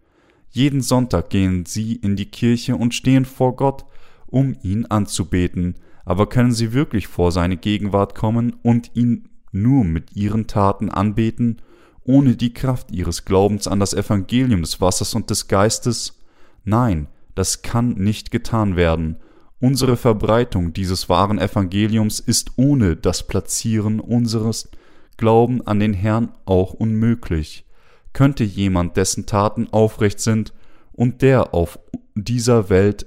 Jeden 0.51 0.83
Sonntag 0.83 1.31
gehen 1.31 1.67
sie 1.67 1.97
in 1.97 2.15
die 2.15 2.31
Kirche 2.31 2.77
und 2.77 2.95
stehen 2.95 3.25
vor 3.25 3.57
Gott, 3.57 3.85
um 4.27 4.57
ihn 4.63 4.87
anzubeten, 4.87 5.75
aber 6.05 6.29
können 6.29 6.53
sie 6.53 6.73
wirklich 6.73 7.07
vor 7.07 7.33
seine 7.33 7.57
Gegenwart 7.57 8.15
kommen 8.15 8.57
und 8.63 8.91
ihn 8.95 9.29
nur 9.53 9.85
mit 9.85 10.17
ihren 10.17 10.47
Taten 10.47 10.89
anbeten, 10.91 11.61
ohne 12.05 12.37
die 12.37 12.53
Kraft 12.53 12.91
ihres 12.91 13.25
Glaubens 13.25 13.69
an 13.69 13.79
das 13.81 13.95
Evangelium 13.95 14.63
des 14.63 14.81
Wassers 14.81 15.15
und 15.15 15.31
des 15.31 15.49
Geistes? 15.49 16.19
Nein, 16.65 17.09
das 17.35 17.63
kann 17.63 17.91
nicht 17.91 18.31
getan 18.31 18.77
werden. 18.77 19.17
Unsere 19.61 19.97
Verbreitung 19.97 20.73
dieses 20.73 21.09
wahren 21.09 21.39
Evangeliums 21.39 22.19
ist 22.19 22.53
ohne 22.57 22.97
das 22.97 23.27
Platzieren 23.27 24.01
unseres 24.01 24.71
Glauben 25.17 25.65
an 25.67 25.79
den 25.79 25.95
Herrn 25.95 26.33
auch 26.45 26.75
unmöglich 26.75 27.65
könnte 28.13 28.45
jemand, 28.45 28.97
dessen 28.97 29.27
Taten 29.27 29.69
aufrecht 29.73 30.21
sind 30.21 30.53
und 30.93 31.23
der 31.23 31.55
auf 31.55 31.79
dieser 32.15 32.69
Welt 32.69 33.07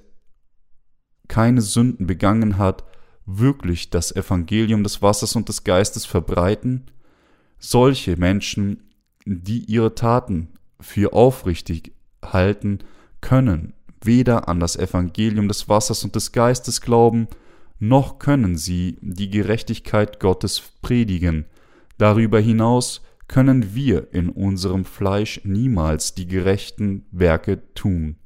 keine 1.28 1.62
Sünden 1.62 2.08
begangen 2.08 2.58
hat, 2.58 2.84
wirklich 3.26 3.90
das 3.90 4.16
Evangelium 4.16 4.84
des 4.84 5.02
Wassers 5.02 5.36
und 5.36 5.50
des 5.50 5.64
Geistes 5.64 6.06
verbreiten? 6.06 6.86
Solche 7.60 8.18
Menschen, 8.18 8.84
die 9.26 9.60
ihre 9.66 9.96
Taten 9.96 10.50
für 10.80 11.14
aufrichtig 11.14 11.94
halten, 12.24 12.80
können 13.22 13.74
weder 14.02 14.48
an 14.48 14.60
das 14.60 14.76
Evangelium 14.76 15.48
des 15.48 15.68
Wassers 15.68 16.04
und 16.04 16.16
des 16.16 16.32
Geistes 16.32 16.82
glauben, 16.82 17.28
noch 17.80 18.20
können 18.20 18.58
sie 18.58 18.98
die 19.02 19.30
Gerechtigkeit 19.30 20.20
Gottes 20.20 20.62
predigen. 20.82 21.46
Darüber 21.98 22.40
hinaus 22.40 23.02
können 23.28 23.74
wir 23.74 24.14
in 24.14 24.30
unserem 24.30 24.86
Fleisch 24.86 25.42
niemals 25.44 26.14
die 26.14 26.28
gerechten 26.28 27.06
Werke 27.12 27.74
tun. 27.74 28.18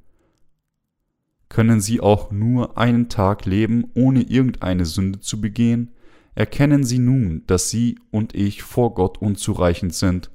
Können 1.50 1.82
Sie 1.82 2.00
auch 2.00 2.32
nur 2.32 2.78
einen 2.78 3.10
Tag 3.10 3.46
leben, 3.46 3.86
ohne 3.96 4.22
irgendeine 4.22 4.86
Sünde 4.86 5.20
zu 5.20 5.42
begehen? 5.42 5.92
Erkennen 6.36 6.84
Sie 6.84 7.00
nun, 7.00 7.44
dass 7.48 7.70
Sie 7.70 7.98
und 8.12 8.36
ich 8.36 8.64
vor 8.64 8.94
Gott 8.94 9.18
unzureichend 9.18 9.94
sind 9.94 10.30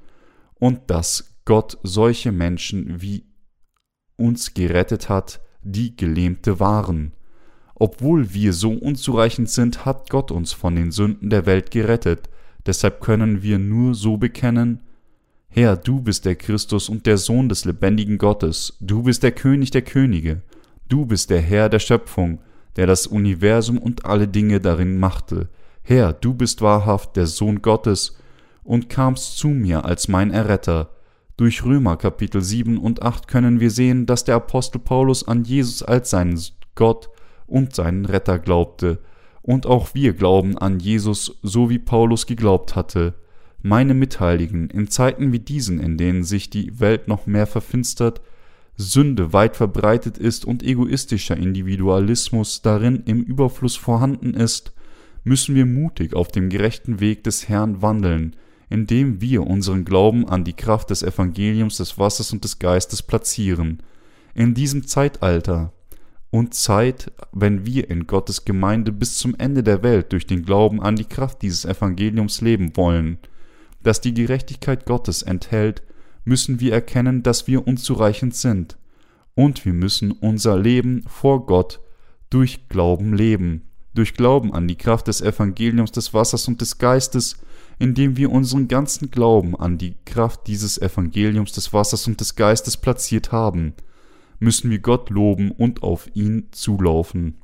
und 0.55 0.81
dass 0.89 1.37
Gott 1.45 1.79
solche 1.83 2.33
Menschen 2.33 3.01
wie 3.01 3.25
uns 4.17 4.55
gerettet 4.55 5.09
hat, 5.09 5.41
die 5.63 5.97
Gelähmte 5.97 6.61
waren. 6.61 7.13
Obwohl 7.75 8.35
wir 8.35 8.53
so 8.53 8.73
unzureichend 8.73 9.49
sind, 9.49 9.85
hat 9.85 10.11
Gott 10.11 10.31
uns 10.31 10.53
von 10.53 10.77
den 10.77 10.91
Sünden 10.91 11.31
der 11.31 11.47
Welt 11.47 11.71
gerettet, 11.71 12.29
Deshalb 12.67 13.01
können 13.01 13.43
wir 13.43 13.59
nur 13.59 13.95
so 13.95 14.17
bekennen, 14.17 14.81
Herr, 15.49 15.77
du 15.77 16.01
bist 16.01 16.25
der 16.25 16.35
Christus 16.35 16.89
und 16.89 17.07
der 17.07 17.19
Sohn 17.19 17.49
des 17.49 17.65
lebendigen 17.65 18.19
Gottes, 18.19 18.77
du 18.81 19.03
bist 19.03 19.23
der 19.23 19.33
König 19.33 19.71
der 19.71 19.83
Könige, 19.83 20.43
du 20.89 21.07
bist 21.07 21.31
der 21.31 21.41
Herr 21.41 21.69
der 21.69 21.79
Schöpfung, 21.79 22.41
der 22.77 22.87
das 22.87 23.07
Universum 23.07 23.79
und 23.79 24.05
alle 24.05 24.29
Dinge 24.29 24.61
darin 24.61 24.99
machte. 24.99 25.49
Herr, 25.83 26.13
du 26.13 26.35
bist 26.35 26.63
wahrhaft 26.63 27.17
der 27.17 27.27
Sohn 27.27 27.63
Gottes 27.63 28.17
und 28.63 28.89
kamst 28.89 29.39
zu 29.39 29.49
mir 29.49 29.85
als 29.85 30.09
mein 30.09 30.31
Erretter. 30.31 30.91
Durch 31.37 31.65
Römer 31.65 31.97
Kapitel 31.97 32.43
7 32.43 32.79
und 32.79 33.03
8 33.03 33.29
können 33.29 33.61
wir 33.61 33.71
sehen, 33.71 34.07
dass 34.07 34.25
der 34.25 34.37
Apostel 34.37 34.79
Paulus 34.79 35.27
an 35.27 35.45
Jesus 35.45 35.83
als 35.83 36.11
seinen 36.11 36.41
Gott 36.75 37.11
und 37.47 37.75
seinen 37.75 38.05
Retter 38.05 38.39
glaubte, 38.39 39.01
und 39.43 39.67
auch 39.67 39.95
wir 39.95 40.15
glauben 40.15 40.57
an 40.57 40.81
Jesus, 40.81 41.39
so 41.43 41.69
wie 41.69 41.79
Paulus 41.79 42.27
geglaubt 42.27 42.77
hatte. 42.77 43.13
Meine 43.61 43.93
Mitteiligen, 43.93 44.71
in 44.71 44.89
Zeiten 44.89 45.33
wie 45.33 45.39
diesen, 45.39 45.81
in 45.81 45.99
denen 45.99 46.25
sich 46.25 46.49
die 46.49 46.81
Welt 46.81 47.09
noch 47.09 47.27
mehr 47.27 47.47
verfinstert, 47.47 48.23
Sünde 48.77 49.33
weit 49.33 49.57
verbreitet 49.57 50.19
ist 50.19 50.45
und 50.45 50.63
egoistischer 50.63 51.37
Individualismus 51.37 52.63
darin 52.63 53.03
im 53.07 53.23
Überfluss 53.23 53.77
vorhanden 53.77 54.35
ist, 54.35 54.73
müssen 55.23 55.55
wir 55.55 55.67
mutig 55.67 56.15
auf 56.15 56.29
dem 56.29 56.49
gerechten 56.49 57.01
Weg 57.01 57.25
des 57.25 57.49
Herrn 57.49 57.83
wandeln, 57.83 58.37
indem 58.69 59.21
wir 59.21 59.47
unseren 59.47 59.85
Glauben 59.85 60.29
an 60.29 60.45
die 60.45 60.53
Kraft 60.53 60.91
des 60.91 61.03
Evangeliums 61.03 61.77
des 61.77 61.99
Wassers 61.99 62.33
und 62.33 62.45
des 62.45 62.59
Geistes 62.59 63.03
platzieren. 63.03 63.83
In 64.35 64.55
diesem 64.55 64.87
Zeitalter, 64.87 65.73
und 66.35 66.53
Zeit, 66.53 67.13
wenn 67.31 67.65
wir 67.65 67.89
in 67.89 68.09
Gottes 68.09 68.45
Gemeinde 68.45 68.91
bis 68.91 69.19
zum 69.19 69.37
Ende 69.37 69.63
der 69.63 69.85
Welt 69.85 70.11
durch 70.13 70.27
den 70.27 70.45
Glauben 70.45 70.83
an 70.83 70.97
die 70.97 71.05
Kraft 71.05 71.43
dieses 71.43 71.65
Evangeliums 71.65 72.41
leben 72.41 72.77
wollen, 72.77 73.19
das 73.85 74.01
die 74.01 74.15
Gerechtigkeit 74.15 74.85
Gottes 74.85 75.23
enthält, 75.23 75.85
müssen 76.25 76.61
wir 76.61 76.73
erkennen, 76.73 77.23
dass 77.23 77.47
wir 77.47 77.67
unzureichend 77.67 78.35
sind, 78.35 78.77
und 79.35 79.65
wir 79.65 79.73
müssen 79.73 80.13
unser 80.13 80.59
Leben 80.59 81.03
vor 81.07 81.47
Gott 81.47 81.81
durch 82.31 82.69
Glauben 82.69 83.15
leben, 83.15 83.63
durch 83.95 84.15
Glauben 84.15 84.53
an 84.53 84.69
die 84.69 84.77
Kraft 84.77 85.09
des 85.09 85.21
Evangeliums 85.21 85.93
des 85.93 86.15
Wassers 86.15 86.49
und 86.49 86.61
des 86.61 86.79
Geistes, 86.79 87.37
indem 87.79 88.17
wir 88.17 88.31
unseren 88.31 88.69
ganzen 88.69 89.11
Glauben 89.11 89.57
an 89.57 89.79
die 89.79 89.95
Kraft 90.05 90.47
dieses 90.47 90.79
Evangeliums 90.81 91.53
des 91.53 91.73
Wassers 91.73 92.07
und 92.07 92.21
des 92.21 92.37
Geistes 92.37 92.77
platziert 92.77 93.33
haben, 93.33 93.75
müssen 94.39 94.71
wir 94.71 94.79
Gott 94.79 95.11
loben 95.11 95.51
und 95.51 95.83
auf 95.83 96.09
ihn 96.15 96.49
zulaufen. 96.53 97.39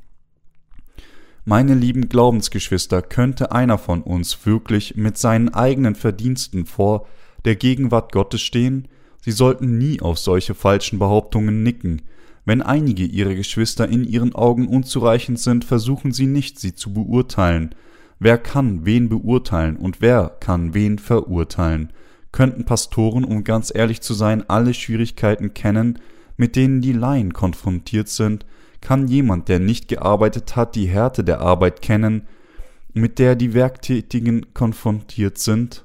Meine 1.45 1.75
lieben 1.75 2.09
Glaubensgeschwister, 2.09 3.03
könnte 3.03 3.51
einer 3.53 3.79
von 3.79 4.03
uns 4.03 4.45
wirklich 4.45 4.97
mit 4.97 5.19
seinen 5.19 5.49
eigenen 5.49 5.95
Verdiensten 5.95 6.66
vor 6.66 7.07
der 7.44 7.57
Gegenwart 7.57 8.12
Gottes 8.12 8.40
stehen? 8.40 8.88
Sie 9.22 9.33
sollten 9.33 9.79
nie 9.79 10.00
auf 10.00 10.18
solche 10.18 10.55
falschen 10.55 10.98
Behauptungen 10.98 11.62
nicken. 11.62 12.03
Wenn 12.44 12.62
einige 12.62 13.05
ihrer 13.05 13.35
Geschwister 13.35 13.88
in 13.88 14.05
ihren 14.05 14.35
Augen 14.35 14.66
unzureichend 14.66 15.38
sind, 15.38 15.64
versuchen 15.64 16.12
sie 16.12 16.26
nicht, 16.26 16.59
sie 16.59 16.74
zu 16.74 16.92
beurteilen. 16.92 17.74
Wer 18.18 18.38
kann 18.38 18.85
wen 18.85 19.09
beurteilen 19.09 19.76
und 19.76 20.00
wer 20.00 20.37
kann 20.40 20.74
wen 20.74 20.98
verurteilen? 20.98 21.92
Könnten 22.33 22.64
Pastoren, 22.64 23.24
um 23.24 23.44
ganz 23.44 23.72
ehrlich 23.74 24.00
zu 24.00 24.14
sein, 24.14 24.48
alle 24.48 24.72
Schwierigkeiten 24.72 25.53
kennen, 25.55 25.98
mit 26.37 26.57
denen 26.57 26.81
die 26.81 26.92
Laien 26.92 27.33
konfrontiert 27.33 28.09
sind, 28.09 28.46
kann 28.81 29.09
jemand, 29.09 29.48
der 29.48 29.59
nicht 29.59 29.88
gearbeitet 29.88 30.57
hat, 30.57 30.74
die 30.74 30.87
Härte 30.87 31.24
der 31.24 31.40
Arbeit 31.40 31.83
kennen, 31.83 32.26
mit 32.94 33.18
der 33.18 33.37
die 33.37 33.53
Werktätigen 33.55 34.55
konfrontiert 34.55 35.38
sind? 35.38 35.85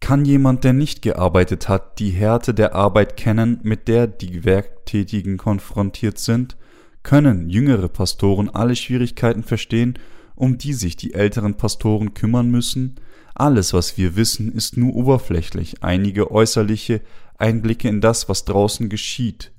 Kann 0.00 0.24
jemand, 0.24 0.64
der 0.64 0.72
nicht 0.72 1.02
gearbeitet 1.02 1.68
hat, 1.68 1.98
die 1.98 2.10
Härte 2.10 2.54
der 2.54 2.74
Arbeit 2.74 3.16
kennen, 3.16 3.60
mit 3.62 3.88
der 3.88 4.06
die 4.06 4.44
Werktätigen 4.44 5.36
konfrontiert 5.36 6.18
sind? 6.18 6.56
Können 7.02 7.48
jüngere 7.48 7.88
Pastoren 7.88 8.48
alle 8.48 8.76
Schwierigkeiten 8.76 9.42
verstehen, 9.42 9.98
um 10.34 10.58
die 10.58 10.72
sich 10.72 10.96
die 10.96 11.14
älteren 11.14 11.56
Pastoren 11.56 12.14
kümmern 12.14 12.50
müssen? 12.50 12.96
Alles, 13.34 13.72
was 13.72 13.96
wir 13.96 14.16
wissen, 14.16 14.52
ist 14.52 14.76
nur 14.76 14.94
oberflächlich, 14.94 15.82
einige 15.82 16.30
äußerliche, 16.30 17.00
Einblicke 17.36 17.88
in 17.88 18.00
das, 18.00 18.28
was 18.28 18.44
draußen 18.44 18.88
geschieht. 18.88 19.52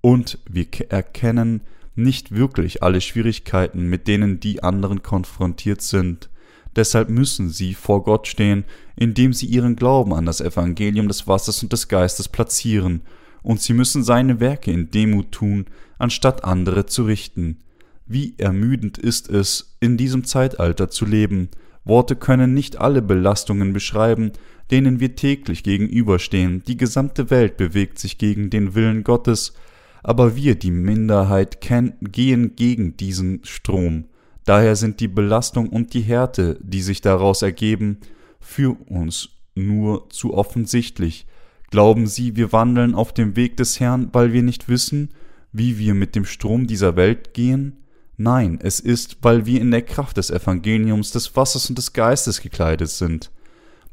Und 0.00 0.38
wir 0.48 0.66
erkennen 0.88 1.62
nicht 1.96 2.32
wirklich 2.32 2.82
alle 2.82 3.00
Schwierigkeiten, 3.00 3.88
mit 3.88 4.06
denen 4.06 4.38
die 4.38 4.62
anderen 4.62 5.02
konfrontiert 5.02 5.82
sind. 5.82 6.30
Deshalb 6.76 7.08
müssen 7.08 7.48
sie 7.48 7.74
vor 7.74 8.04
Gott 8.04 8.28
stehen, 8.28 8.64
indem 8.96 9.32
sie 9.32 9.46
ihren 9.46 9.76
Glauben 9.76 10.12
an 10.12 10.26
das 10.26 10.40
Evangelium 10.40 11.08
des 11.08 11.26
Wassers 11.26 11.62
und 11.62 11.72
des 11.72 11.88
Geistes 11.88 12.28
platzieren, 12.28 13.02
und 13.42 13.62
sie 13.62 13.74
müssen 13.74 14.02
seine 14.02 14.40
Werke 14.40 14.72
in 14.72 14.90
Demut 14.90 15.32
tun, 15.32 15.66
anstatt 15.98 16.44
andere 16.44 16.86
zu 16.86 17.04
richten. 17.04 17.58
Wie 18.06 18.34
ermüdend 18.38 18.98
ist 18.98 19.30
es, 19.30 19.76
in 19.80 19.96
diesem 19.96 20.24
Zeitalter 20.24 20.90
zu 20.90 21.06
leben. 21.06 21.48
Worte 21.84 22.16
können 22.16 22.54
nicht 22.54 22.80
alle 22.80 23.02
Belastungen 23.02 23.72
beschreiben, 23.72 24.32
denen 24.70 25.00
wir 25.00 25.14
täglich 25.14 25.62
gegenüberstehen. 25.62 26.62
Die 26.66 26.76
gesamte 26.76 27.30
Welt 27.30 27.56
bewegt 27.56 27.98
sich 27.98 28.18
gegen 28.18 28.50
den 28.50 28.74
Willen 28.74 29.04
Gottes, 29.04 29.54
aber 30.02 30.36
wir, 30.36 30.56
die 30.56 30.72
Minderheit, 30.72 31.60
gehen 31.60 32.56
gegen 32.56 32.96
diesen 32.96 33.44
Strom. 33.44 34.06
Daher 34.46 34.76
sind 34.76 35.00
die 35.00 35.08
Belastung 35.08 35.68
und 35.68 35.92
die 35.92 36.00
Härte, 36.00 36.58
die 36.62 36.80
sich 36.80 37.00
daraus 37.02 37.42
ergeben, 37.42 37.98
für 38.40 38.76
uns 38.88 39.28
nur 39.56 40.08
zu 40.08 40.34
offensichtlich. 40.34 41.26
Glauben 41.70 42.06
Sie, 42.06 42.36
wir 42.36 42.52
wandeln 42.52 42.94
auf 42.94 43.12
dem 43.12 43.34
Weg 43.34 43.56
des 43.56 43.80
Herrn, 43.80 44.08
weil 44.12 44.32
wir 44.32 44.44
nicht 44.44 44.68
wissen, 44.68 45.10
wie 45.52 45.78
wir 45.78 45.94
mit 45.94 46.14
dem 46.14 46.24
Strom 46.24 46.68
dieser 46.68 46.94
Welt 46.94 47.34
gehen? 47.34 47.78
Nein, 48.16 48.60
es 48.62 48.78
ist, 48.78 49.18
weil 49.22 49.46
wir 49.46 49.60
in 49.60 49.72
der 49.72 49.82
Kraft 49.82 50.16
des 50.16 50.30
Evangeliums, 50.30 51.10
des 51.10 51.34
Wassers 51.34 51.68
und 51.68 51.76
des 51.76 51.92
Geistes 51.92 52.40
gekleidet 52.40 52.88
sind, 52.88 53.32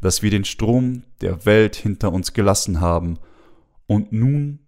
dass 0.01 0.21
wir 0.21 0.29
den 0.29 0.45
Strom 0.45 1.01
der 1.21 1.45
Welt 1.47 1.75
hinter 1.75 2.13
uns 2.13 2.33
gelassen 2.33 2.79
haben 2.79 3.17
und 3.87 4.13
nun 4.13 4.59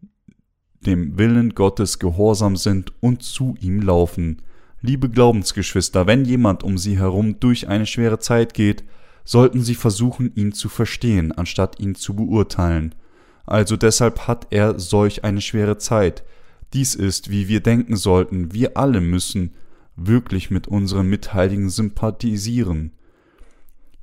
dem 0.86 1.17
Willen 1.17 1.54
Gottes 1.54 2.00
gehorsam 2.00 2.58
sind 2.58 2.91
und 3.02 3.21
zu 3.21 3.56
ihm 3.62 3.82
laufen. 3.82 4.41
Liebe 4.86 5.10
Glaubensgeschwister, 5.10 6.06
wenn 6.06 6.26
jemand 6.26 6.62
um 6.62 6.78
Sie 6.78 7.00
herum 7.00 7.39
durch 7.39 7.67
eine 7.67 7.88
schwere 7.88 8.19
Zeit 8.19 8.54
geht, 8.54 8.84
sollten 9.24 9.63
Sie 9.63 9.74
versuchen, 9.74 10.32
ihn 10.36 10.52
zu 10.52 10.69
verstehen, 10.69 11.32
anstatt 11.32 11.80
ihn 11.80 11.95
zu 11.95 12.15
beurteilen. 12.15 12.93
Also 13.48 13.78
deshalb 13.78 14.28
hat 14.28 14.45
er 14.52 14.80
solch 14.80 15.24
eine 15.24 15.41
schwere 15.41 15.80
Zeit, 15.80 16.24
dies 16.74 16.93
ist, 16.93 17.32
wie 17.32 17.48
wir 17.48 17.62
denken 17.62 17.95
sollten, 17.95 18.54
wir 18.54 18.78
alle 18.78 19.02
müssen 19.02 19.56
wirklich 19.95 20.52
mit 20.52 20.67
unseren 20.67 21.08
Mitheiligen 21.08 21.69
sympathisieren. 21.69 22.91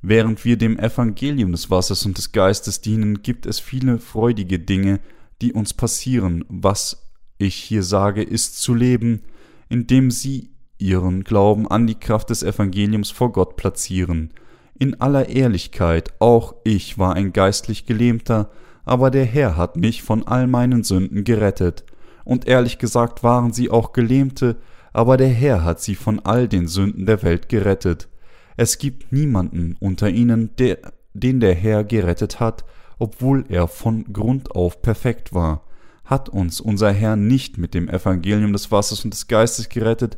Während 0.01 0.43
wir 0.43 0.57
dem 0.57 0.77
Evangelium 0.77 1.53
des 1.53 1.69
Wassers 1.69 2.05
und 2.05 2.17
des 2.17 2.33
Geistes 2.33 2.81
dienen, 2.81 3.21
gibt 3.21 3.45
es 3.45 3.61
viele 3.61 3.99
freudige 3.99 4.59
Dinge, 4.59 4.99
die 5.41 5.53
uns 5.53 5.73
passieren. 5.73 6.43
Was 6.49 7.09
ich 7.37 7.55
hier 7.55 7.83
sage, 7.83 8.21
ist 8.21 8.59
zu 8.59 8.73
leben, 8.73 9.21
indem 9.69 10.11
sie 10.11 10.52
ihren 10.83 11.23
Glauben 11.23 11.67
an 11.67 11.87
die 11.87 11.99
Kraft 11.99 12.29
des 12.29 12.43
Evangeliums 12.43 13.09
vor 13.09 13.31
Gott 13.31 13.55
platzieren. 13.55 14.31
In 14.77 14.99
aller 14.99 15.29
Ehrlichkeit, 15.29 16.13
auch 16.19 16.55
ich 16.63 16.97
war 16.99 17.15
ein 17.15 17.31
geistlich 17.31 17.85
Gelähmter, 17.85 18.49
aber 18.83 19.09
der 19.09 19.25
Herr 19.25 19.55
hat 19.55 19.77
mich 19.77 20.03
von 20.03 20.27
all 20.27 20.45
meinen 20.45 20.83
Sünden 20.83 21.23
gerettet 21.23 21.85
und 22.25 22.47
ehrlich 22.47 22.79
gesagt 22.79 23.23
waren 23.23 23.53
sie 23.53 23.69
auch 23.69 23.93
Gelähmte, 23.93 24.57
aber 24.91 25.17
der 25.17 25.29
Herr 25.29 25.63
hat 25.63 25.81
sie 25.81 25.95
von 25.95 26.19
all 26.19 26.47
den 26.47 26.67
Sünden 26.67 27.05
der 27.05 27.23
Welt 27.23 27.47
gerettet. 27.49 28.09
Es 28.57 28.77
gibt 28.77 29.11
niemanden 29.11 29.75
unter 29.79 30.09
ihnen, 30.09 30.55
der, 30.57 30.77
den 31.13 31.39
der 31.39 31.55
Herr 31.55 31.83
gerettet 31.83 32.39
hat, 32.39 32.65
obwohl 32.99 33.45
er 33.49 33.67
von 33.67 34.11
Grund 34.13 34.51
auf 34.51 34.81
perfekt 34.81 35.33
war. 35.33 35.63
Hat 36.05 36.29
uns 36.29 36.59
unser 36.59 36.91
Herr 36.91 37.15
nicht 37.15 37.57
mit 37.57 37.73
dem 37.73 37.89
Evangelium 37.89 38.51
des 38.53 38.71
Wassers 38.71 39.03
und 39.03 39.13
des 39.13 39.27
Geistes 39.27 39.69
gerettet, 39.69 40.17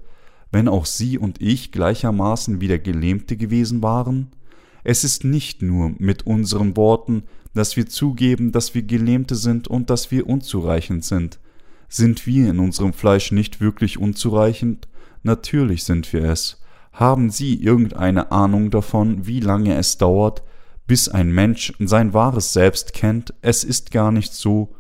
wenn 0.52 0.68
auch 0.68 0.86
Sie 0.86 1.18
und 1.18 1.42
ich 1.42 1.72
gleichermaßen 1.72 2.62
wieder 2.62 2.78
Gelähmte 2.78 3.38
gewesen 3.38 3.84
waren? 3.84 4.28
Es 4.84 5.04
ist 5.04 5.24
nicht 5.24 5.62
nur 5.62 5.94
mit 5.98 6.26
unseren 6.28 6.78
Worten, 6.78 7.24
dass 7.54 7.76
wir 7.76 7.88
zugeben, 7.88 8.52
dass 8.52 8.76
wir 8.76 8.84
Gelähmte 8.84 9.36
sind 9.36 9.68
und 9.68 9.90
dass 9.90 10.12
wir 10.12 10.28
unzureichend 10.28 11.04
sind. 11.04 11.40
Sind 11.88 12.28
wir 12.28 12.50
in 12.50 12.60
unserem 12.60 12.94
Fleisch 12.94 13.32
nicht 13.32 13.62
wirklich 13.62 13.98
unzureichend? 13.98 14.88
Natürlich 15.24 15.84
sind 15.84 16.12
wir 16.14 16.26
es. 16.26 16.62
Haben 16.92 17.30
Sie 17.30 17.56
irgendeine 17.56 18.32
Ahnung 18.32 18.70
davon, 18.70 19.26
wie 19.26 19.40
lange 19.40 19.76
es 19.76 19.98
dauert, 19.98 20.44
bis 20.88 21.10
ein 21.10 21.32
Mensch 21.32 21.74
sein 21.80 22.14
wahres 22.14 22.54
Selbst 22.54 22.94
kennt? 22.94 23.34
Es 23.42 23.64
ist 23.64 23.92
gar 23.92 24.12
nicht 24.12 24.34
so 24.34 24.76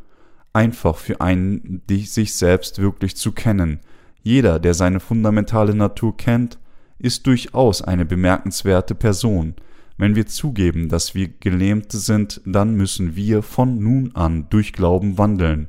einfach 0.54 0.97
für 0.97 1.21
einen, 1.21 1.82
sich 1.89 2.34
selbst 2.34 2.80
wirklich 2.80 3.17
zu 3.17 3.32
kennen. 3.32 3.80
Jeder, 4.25 4.57
der 4.59 4.73
seine 4.73 4.99
fundamentale 4.99 5.75
Natur 5.75 6.17
kennt, 6.17 6.57
ist 6.97 7.27
durchaus 7.27 7.83
eine 7.83 8.05
bemerkenswerte 8.05 8.95
Person. 8.95 9.53
Wenn 9.99 10.15
wir 10.15 10.25
zugeben, 10.25 10.89
dass 10.89 11.13
wir 11.13 11.27
Gelähmte 11.27 11.99
sind, 11.99 12.41
dann 12.43 12.73
müssen 12.73 13.15
wir 13.15 13.43
von 13.43 13.77
nun 13.77 14.15
an 14.15 14.47
durch 14.49 14.73
Glauben 14.73 15.19
wandeln. 15.19 15.67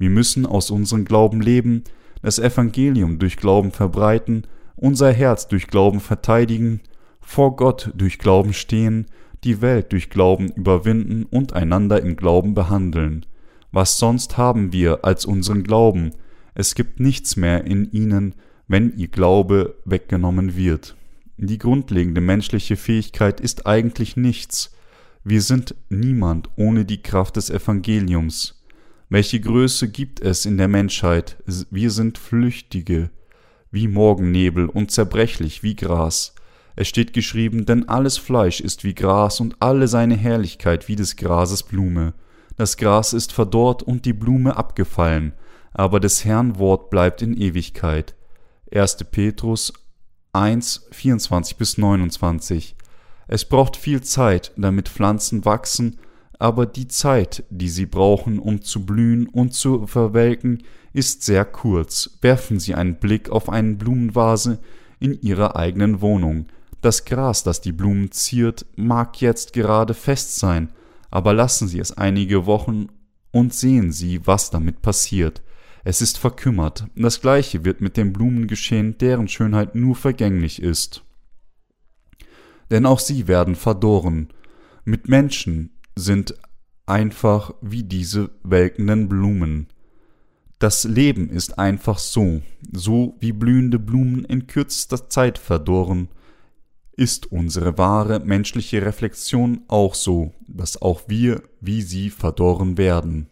Wir 0.00 0.10
müssen 0.10 0.46
aus 0.46 0.72
unserem 0.72 1.04
Glauben 1.04 1.40
leben, 1.40 1.84
das 2.22 2.40
Evangelium 2.40 3.20
durch 3.20 3.36
Glauben 3.36 3.70
verbreiten, 3.70 4.48
unser 4.74 5.12
Herz 5.12 5.46
durch 5.46 5.68
Glauben 5.68 6.00
verteidigen, 6.00 6.80
vor 7.20 7.54
Gott 7.54 7.92
durch 7.94 8.18
Glauben 8.18 8.52
stehen, 8.52 9.06
die 9.44 9.60
Welt 9.62 9.92
durch 9.92 10.10
Glauben 10.10 10.48
überwinden 10.48 11.22
und 11.22 11.52
einander 11.52 12.02
im 12.02 12.16
Glauben 12.16 12.54
behandeln. 12.54 13.26
Was 13.70 14.00
sonst 14.00 14.36
haben 14.36 14.72
wir 14.72 15.04
als 15.04 15.24
unseren 15.24 15.62
Glauben? 15.62 16.10
Es 16.54 16.74
gibt 16.74 17.00
nichts 17.00 17.36
mehr 17.36 17.64
in 17.64 17.90
ihnen, 17.92 18.34
wenn 18.68 18.96
ihr 18.96 19.08
Glaube 19.08 19.76
weggenommen 19.84 20.56
wird. 20.56 20.96
Die 21.36 21.58
grundlegende 21.58 22.20
menschliche 22.20 22.76
Fähigkeit 22.76 23.40
ist 23.40 23.66
eigentlich 23.66 24.16
nichts. 24.16 24.74
Wir 25.24 25.40
sind 25.40 25.74
niemand 25.88 26.50
ohne 26.56 26.84
die 26.84 27.02
Kraft 27.02 27.36
des 27.36 27.48
Evangeliums. 27.48 28.62
Welche 29.08 29.40
Größe 29.40 29.88
gibt 29.88 30.20
es 30.20 30.46
in 30.46 30.56
der 30.56 30.68
Menschheit? 30.68 31.36
Wir 31.70 31.90
sind 31.90 32.18
Flüchtige, 32.18 33.10
wie 33.70 33.88
Morgennebel 33.88 34.68
und 34.68 34.90
zerbrechlich 34.90 35.62
wie 35.62 35.76
Gras. 35.76 36.34
Es 36.76 36.88
steht 36.88 37.12
geschrieben, 37.12 37.66
denn 37.66 37.88
alles 37.88 38.16
Fleisch 38.16 38.60
ist 38.60 38.84
wie 38.84 38.94
Gras 38.94 39.40
und 39.40 39.56
alle 39.60 39.88
seine 39.88 40.16
Herrlichkeit 40.16 40.88
wie 40.88 40.96
des 40.96 41.16
Grases 41.16 41.62
Blume. 41.62 42.14
Das 42.56 42.76
Gras 42.76 43.12
ist 43.12 43.32
verdorrt 43.32 43.82
und 43.82 44.04
die 44.04 44.12
Blume 44.12 44.56
abgefallen, 44.56 45.32
aber 45.74 46.00
des 46.00 46.24
Herrn 46.24 46.58
Wort 46.58 46.90
bleibt 46.90 47.22
in 47.22 47.36
Ewigkeit. 47.36 48.14
1. 48.72 49.04
Petrus 49.10 49.72
1, 50.32 50.88
24 50.92 51.56
bis 51.56 51.78
29. 51.78 52.76
Es 53.28 53.44
braucht 53.44 53.76
viel 53.76 54.02
Zeit, 54.02 54.52
damit 54.56 54.88
Pflanzen 54.88 55.44
wachsen 55.44 55.98
aber 56.42 56.66
die 56.66 56.88
Zeit, 56.88 57.44
die 57.50 57.68
sie 57.68 57.86
brauchen, 57.86 58.40
um 58.40 58.62
zu 58.62 58.84
blühen 58.84 59.28
und 59.28 59.54
zu 59.54 59.86
verwelken, 59.86 60.64
ist 60.92 61.22
sehr 61.22 61.44
kurz. 61.44 62.18
Werfen 62.20 62.58
Sie 62.58 62.74
einen 62.74 62.96
Blick 62.96 63.30
auf 63.30 63.48
eine 63.48 63.74
Blumenvase 63.74 64.58
in 64.98 65.22
Ihrer 65.22 65.54
eigenen 65.54 66.00
Wohnung. 66.00 66.46
Das 66.80 67.04
Gras, 67.04 67.44
das 67.44 67.60
die 67.60 67.70
Blumen 67.70 68.10
ziert, 68.10 68.66
mag 68.74 69.20
jetzt 69.20 69.52
gerade 69.52 69.94
fest 69.94 70.40
sein, 70.40 70.72
aber 71.12 71.32
lassen 71.32 71.68
Sie 71.68 71.78
es 71.78 71.96
einige 71.96 72.44
Wochen 72.44 72.88
und 73.30 73.54
sehen 73.54 73.92
Sie, 73.92 74.26
was 74.26 74.50
damit 74.50 74.82
passiert. 74.82 75.42
Es 75.84 76.00
ist 76.00 76.18
verkümmert. 76.18 76.86
Das 76.94 77.20
gleiche 77.20 77.64
wird 77.64 77.80
mit 77.80 77.96
den 77.96 78.12
Blumen 78.12 78.46
geschehen, 78.46 78.96
deren 78.98 79.28
Schönheit 79.28 79.74
nur 79.74 79.96
vergänglich 79.96 80.62
ist. 80.62 81.04
Denn 82.70 82.86
auch 82.86 83.00
sie 83.00 83.28
werden 83.28 83.56
verdorren. 83.56 84.28
Mit 84.84 85.08
Menschen, 85.08 85.70
sind 85.96 86.34
einfach 86.86 87.54
wie 87.60 87.82
diese 87.82 88.30
welkenden 88.42 89.08
Blumen. 89.08 89.68
Das 90.58 90.84
Leben 90.84 91.28
ist 91.28 91.58
einfach 91.58 91.98
so, 91.98 92.42
so 92.72 93.16
wie 93.20 93.32
blühende 93.32 93.78
Blumen 93.78 94.24
in 94.24 94.46
kürzester 94.46 95.08
Zeit 95.08 95.38
verdorren, 95.38 96.08
ist 96.96 97.32
unsere 97.32 97.78
wahre 97.78 98.20
menschliche 98.20 98.84
Reflexion 98.84 99.62
auch 99.66 99.94
so, 99.94 100.34
dass 100.46 100.80
auch 100.80 101.02
wir 101.08 101.42
wie 101.60 101.82
sie 101.82 102.10
verdorren 102.10 102.78
werden. 102.78 103.28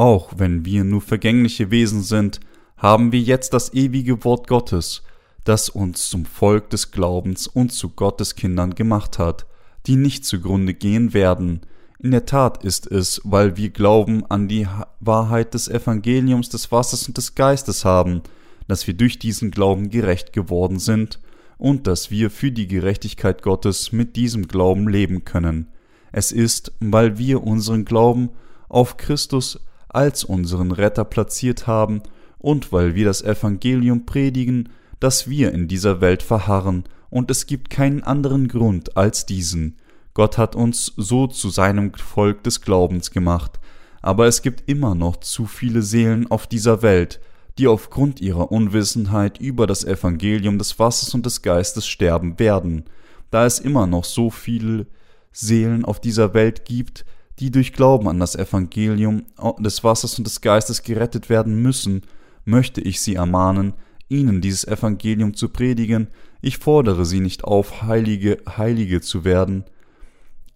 Auch 0.00 0.32
wenn 0.38 0.64
wir 0.64 0.82
nur 0.82 1.02
vergängliche 1.02 1.70
Wesen 1.70 2.02
sind, 2.02 2.40
haben 2.78 3.12
wir 3.12 3.20
jetzt 3.20 3.52
das 3.52 3.74
ewige 3.74 4.24
Wort 4.24 4.48
Gottes, 4.48 5.02
das 5.44 5.68
uns 5.68 6.08
zum 6.08 6.24
Volk 6.24 6.70
des 6.70 6.90
Glaubens 6.90 7.46
und 7.46 7.70
zu 7.70 7.90
Gottes 7.90 8.34
Kindern 8.34 8.74
gemacht 8.74 9.18
hat, 9.18 9.44
die 9.86 9.96
nicht 9.96 10.24
zugrunde 10.24 10.72
gehen 10.72 11.12
werden. 11.12 11.60
In 11.98 12.12
der 12.12 12.24
Tat 12.24 12.64
ist 12.64 12.86
es, 12.86 13.20
weil 13.24 13.58
wir 13.58 13.68
Glauben 13.68 14.24
an 14.24 14.48
die 14.48 14.66
Wahrheit 15.00 15.52
des 15.52 15.68
Evangeliums 15.68 16.48
des 16.48 16.72
Wassers 16.72 17.06
und 17.06 17.18
des 17.18 17.34
Geistes 17.34 17.84
haben, 17.84 18.22
dass 18.68 18.86
wir 18.86 18.94
durch 18.94 19.18
diesen 19.18 19.50
Glauben 19.50 19.90
gerecht 19.90 20.32
geworden 20.32 20.78
sind 20.78 21.20
und 21.58 21.86
dass 21.86 22.10
wir 22.10 22.30
für 22.30 22.52
die 22.52 22.68
Gerechtigkeit 22.68 23.42
Gottes 23.42 23.92
mit 23.92 24.16
diesem 24.16 24.48
Glauben 24.48 24.88
leben 24.88 25.26
können. 25.26 25.68
Es 26.10 26.32
ist, 26.32 26.72
weil 26.80 27.18
wir 27.18 27.42
unseren 27.42 27.84
Glauben 27.84 28.30
auf 28.70 28.96
Christus 28.96 29.60
als 29.94 30.24
unseren 30.24 30.72
Retter 30.72 31.04
platziert 31.04 31.66
haben 31.66 32.02
und 32.38 32.72
weil 32.72 32.94
wir 32.94 33.04
das 33.04 33.22
Evangelium 33.22 34.06
predigen, 34.06 34.70
dass 34.98 35.28
wir 35.28 35.52
in 35.52 35.68
dieser 35.68 36.00
Welt 36.00 36.22
verharren, 36.22 36.84
und 37.10 37.30
es 37.30 37.46
gibt 37.46 37.70
keinen 37.70 38.04
anderen 38.04 38.46
Grund 38.46 38.96
als 38.96 39.26
diesen. 39.26 39.76
Gott 40.14 40.38
hat 40.38 40.54
uns 40.54 40.92
so 40.96 41.26
zu 41.26 41.50
seinem 41.50 41.92
Volk 41.94 42.44
des 42.44 42.60
Glaubens 42.60 43.10
gemacht, 43.10 43.58
aber 44.00 44.26
es 44.26 44.42
gibt 44.42 44.68
immer 44.68 44.94
noch 44.94 45.16
zu 45.16 45.46
viele 45.46 45.82
Seelen 45.82 46.30
auf 46.30 46.46
dieser 46.46 46.82
Welt, 46.82 47.20
die 47.58 47.66
aufgrund 47.66 48.20
ihrer 48.20 48.50
Unwissenheit 48.52 49.38
über 49.38 49.66
das 49.66 49.84
Evangelium 49.84 50.56
des 50.56 50.78
Wassers 50.78 51.14
und 51.14 51.26
des 51.26 51.42
Geistes 51.42 51.86
sterben 51.86 52.38
werden, 52.38 52.84
da 53.30 53.44
es 53.44 53.58
immer 53.58 53.86
noch 53.86 54.04
so 54.04 54.30
viele 54.30 54.86
Seelen 55.32 55.84
auf 55.84 56.00
dieser 56.00 56.32
Welt 56.32 56.64
gibt, 56.64 57.04
die 57.40 57.50
durch 57.50 57.72
Glauben 57.72 58.06
an 58.08 58.20
das 58.20 58.36
Evangelium 58.36 59.24
des 59.58 59.82
Wassers 59.82 60.18
und 60.18 60.24
des 60.24 60.40
Geistes 60.42 60.82
gerettet 60.82 61.28
werden 61.30 61.60
müssen, 61.62 62.02
möchte 62.44 62.80
ich 62.80 63.00
Sie 63.00 63.14
ermahnen, 63.14 63.72
Ihnen 64.08 64.40
dieses 64.40 64.66
Evangelium 64.66 65.34
zu 65.34 65.48
predigen, 65.48 66.08
ich 66.42 66.58
fordere 66.58 67.04
Sie 67.04 67.20
nicht 67.20 67.44
auf, 67.44 67.82
Heilige, 67.82 68.38
Heilige 68.56 69.00
zu 69.00 69.24
werden, 69.24 69.64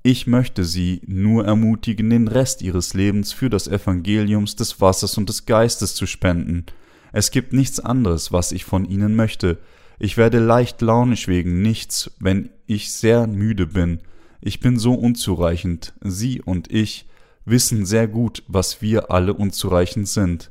ich 0.02 0.26
möchte 0.26 0.64
Sie 0.64 1.00
nur 1.06 1.46
ermutigen, 1.46 2.10
den 2.10 2.28
Rest 2.28 2.60
Ihres 2.60 2.92
Lebens 2.92 3.32
für 3.32 3.48
das 3.48 3.66
Evangelium 3.66 4.44
des 4.44 4.78
Wassers 4.82 5.16
und 5.16 5.30
des 5.30 5.46
Geistes 5.46 5.94
zu 5.94 6.06
spenden. 6.06 6.66
Es 7.12 7.30
gibt 7.30 7.54
nichts 7.54 7.80
anderes, 7.80 8.30
was 8.30 8.52
ich 8.52 8.66
von 8.66 8.84
Ihnen 8.84 9.16
möchte. 9.16 9.56
Ich 9.98 10.18
werde 10.18 10.40
leicht 10.40 10.82
launisch 10.82 11.26
wegen 11.26 11.62
nichts, 11.62 12.10
wenn 12.18 12.50
ich 12.66 12.92
sehr 12.92 13.26
müde 13.26 13.66
bin. 13.66 14.00
Ich 14.46 14.60
bin 14.60 14.78
so 14.78 14.92
unzureichend. 14.92 15.94
Sie 16.02 16.42
und 16.42 16.70
ich 16.70 17.06
wissen 17.46 17.86
sehr 17.86 18.06
gut, 18.06 18.42
was 18.46 18.82
wir 18.82 19.10
alle 19.10 19.32
unzureichend 19.32 20.06
sind. 20.06 20.50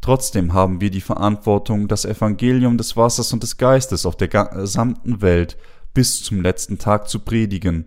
Trotzdem 0.00 0.52
haben 0.52 0.80
wir 0.80 0.90
die 0.90 1.00
Verantwortung, 1.00 1.88
das 1.88 2.04
Evangelium 2.04 2.78
des 2.78 2.96
Wassers 2.96 3.32
und 3.32 3.42
des 3.42 3.56
Geistes 3.56 4.06
auf 4.06 4.16
der 4.16 4.28
gesamten 4.28 5.20
Welt 5.20 5.56
bis 5.94 6.22
zum 6.22 6.40
letzten 6.40 6.78
Tag 6.78 7.08
zu 7.08 7.18
predigen. 7.18 7.86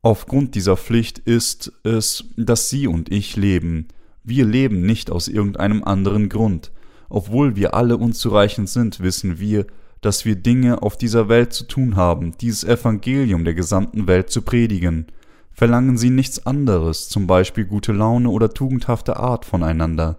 Aufgrund 0.00 0.54
dieser 0.54 0.78
Pflicht 0.78 1.18
ist 1.18 1.70
es, 1.84 2.24
dass 2.38 2.70
Sie 2.70 2.86
und 2.86 3.12
ich 3.12 3.36
leben. 3.36 3.88
Wir 4.24 4.46
leben 4.46 4.86
nicht 4.86 5.10
aus 5.10 5.28
irgendeinem 5.28 5.84
anderen 5.84 6.30
Grund. 6.30 6.72
Obwohl 7.10 7.54
wir 7.54 7.74
alle 7.74 7.98
unzureichend 7.98 8.70
sind, 8.70 9.00
wissen 9.00 9.38
wir, 9.38 9.66
dass 10.02 10.24
wir 10.24 10.36
Dinge 10.36 10.82
auf 10.82 10.98
dieser 10.98 11.28
Welt 11.28 11.52
zu 11.54 11.64
tun 11.64 11.96
haben, 11.96 12.34
dieses 12.40 12.64
Evangelium 12.64 13.44
der 13.44 13.54
gesamten 13.54 14.06
Welt 14.06 14.30
zu 14.30 14.42
predigen. 14.42 15.06
Verlangen 15.52 15.96
Sie 15.96 16.10
nichts 16.10 16.44
anderes, 16.44 17.08
zum 17.08 17.26
Beispiel 17.26 17.64
gute 17.64 17.92
Laune 17.92 18.28
oder 18.28 18.52
tugendhafte 18.52 19.16
Art 19.16 19.44
voneinander. 19.44 20.18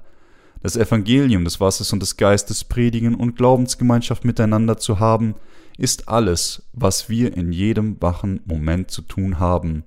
Das 0.62 0.78
Evangelium 0.78 1.43
des 1.43 1.60
Wassers 1.60 1.91
und 1.91 2.00
des 2.00 2.15
Geistes 2.15 2.63
predigen 2.63 3.15
und 3.15 3.36
Glaubensgemeinschaft 3.36 4.24
miteinander 4.24 4.78
zu 4.78 5.00
haben, 5.00 5.36
ist 5.78 6.08
alles, 6.08 6.63
was 6.72 7.10
wir 7.10 7.36
in 7.36 7.52
jedem 7.52 8.02
wachen 8.02 8.39
Moment 8.46 8.89
zu 8.89 9.02
tun 9.02 9.39
haben. 9.39 9.84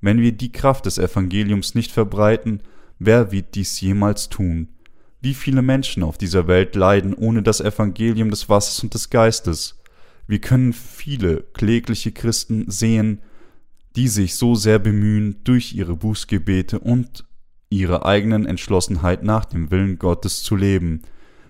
Wenn 0.00 0.20
wir 0.20 0.32
die 0.32 0.50
Kraft 0.50 0.86
des 0.86 0.98
Evangeliums 0.98 1.76
nicht 1.76 1.92
verbreiten, 1.92 2.62
wer 2.98 3.30
wird 3.30 3.54
dies 3.54 3.80
jemals 3.80 4.28
tun? 4.28 4.68
Wie 5.26 5.34
viele 5.34 5.60
Menschen 5.60 6.04
auf 6.04 6.18
dieser 6.18 6.46
Welt 6.46 6.76
leiden 6.76 7.12
ohne 7.12 7.42
das 7.42 7.60
Evangelium 7.60 8.30
des 8.30 8.48
Wassers 8.48 8.84
und 8.84 8.94
des 8.94 9.10
Geistes? 9.10 9.74
Wir 10.28 10.40
können 10.40 10.72
viele 10.72 11.42
klägliche 11.52 12.12
Christen 12.12 12.70
sehen, 12.70 13.22
die 13.96 14.06
sich 14.06 14.36
so 14.36 14.54
sehr 14.54 14.78
bemühen, 14.78 15.38
durch 15.42 15.74
ihre 15.74 15.96
Bußgebete 15.96 16.78
und 16.78 17.24
ihre 17.70 18.06
eigenen 18.06 18.46
Entschlossenheit 18.46 19.24
nach 19.24 19.46
dem 19.46 19.72
Willen 19.72 19.98
Gottes 19.98 20.44
zu 20.44 20.54
leben. 20.54 21.02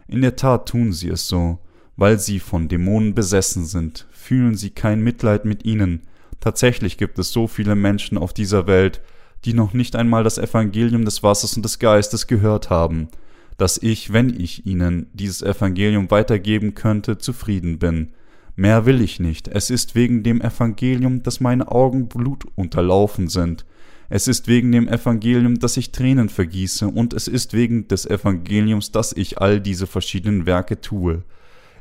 In 0.08 0.22
der 0.22 0.36
Tat 0.36 0.70
tun 0.70 0.94
sie 0.94 1.10
es 1.10 1.28
so, 1.28 1.58
weil 1.96 2.18
sie 2.18 2.40
von 2.40 2.68
Dämonen 2.68 3.14
besessen 3.14 3.66
sind, 3.66 4.06
fühlen 4.10 4.54
sie 4.54 4.70
kein 4.70 5.04
Mitleid 5.04 5.44
mit 5.44 5.66
ihnen. 5.66 6.00
Tatsächlich 6.40 6.96
gibt 6.96 7.18
es 7.18 7.30
so 7.30 7.46
viele 7.46 7.74
Menschen 7.74 8.16
auf 8.16 8.32
dieser 8.32 8.66
Welt, 8.66 9.02
die 9.44 9.52
noch 9.52 9.74
nicht 9.74 9.96
einmal 9.96 10.24
das 10.24 10.38
Evangelium 10.38 11.04
des 11.04 11.22
Wassers 11.22 11.58
und 11.58 11.62
des 11.62 11.78
Geistes 11.78 12.26
gehört 12.26 12.70
haben, 12.70 13.10
dass 13.56 13.78
ich, 13.78 14.12
wenn 14.12 14.38
ich 14.38 14.66
ihnen 14.66 15.06
dieses 15.12 15.42
Evangelium 15.42 16.10
weitergeben 16.10 16.74
könnte, 16.74 17.18
zufrieden 17.18 17.78
bin. 17.78 18.12
Mehr 18.54 18.86
will 18.86 19.00
ich 19.00 19.20
nicht. 19.20 19.48
Es 19.48 19.70
ist 19.70 19.94
wegen 19.94 20.22
dem 20.22 20.40
Evangelium, 20.40 21.22
dass 21.22 21.40
meine 21.40 21.70
Augen 21.70 22.08
Blut 22.08 22.44
unterlaufen 22.54 23.28
sind. 23.28 23.66
Es 24.08 24.28
ist 24.28 24.46
wegen 24.46 24.72
dem 24.72 24.88
Evangelium, 24.88 25.58
dass 25.58 25.76
ich 25.76 25.90
Tränen 25.90 26.28
vergieße, 26.28 26.86
und 26.86 27.12
es 27.12 27.28
ist 27.28 27.52
wegen 27.54 27.88
des 27.88 28.06
Evangeliums, 28.06 28.92
dass 28.92 29.12
ich 29.12 29.38
all 29.38 29.60
diese 29.60 29.86
verschiedenen 29.86 30.46
Werke 30.46 30.80
tue. 30.80 31.22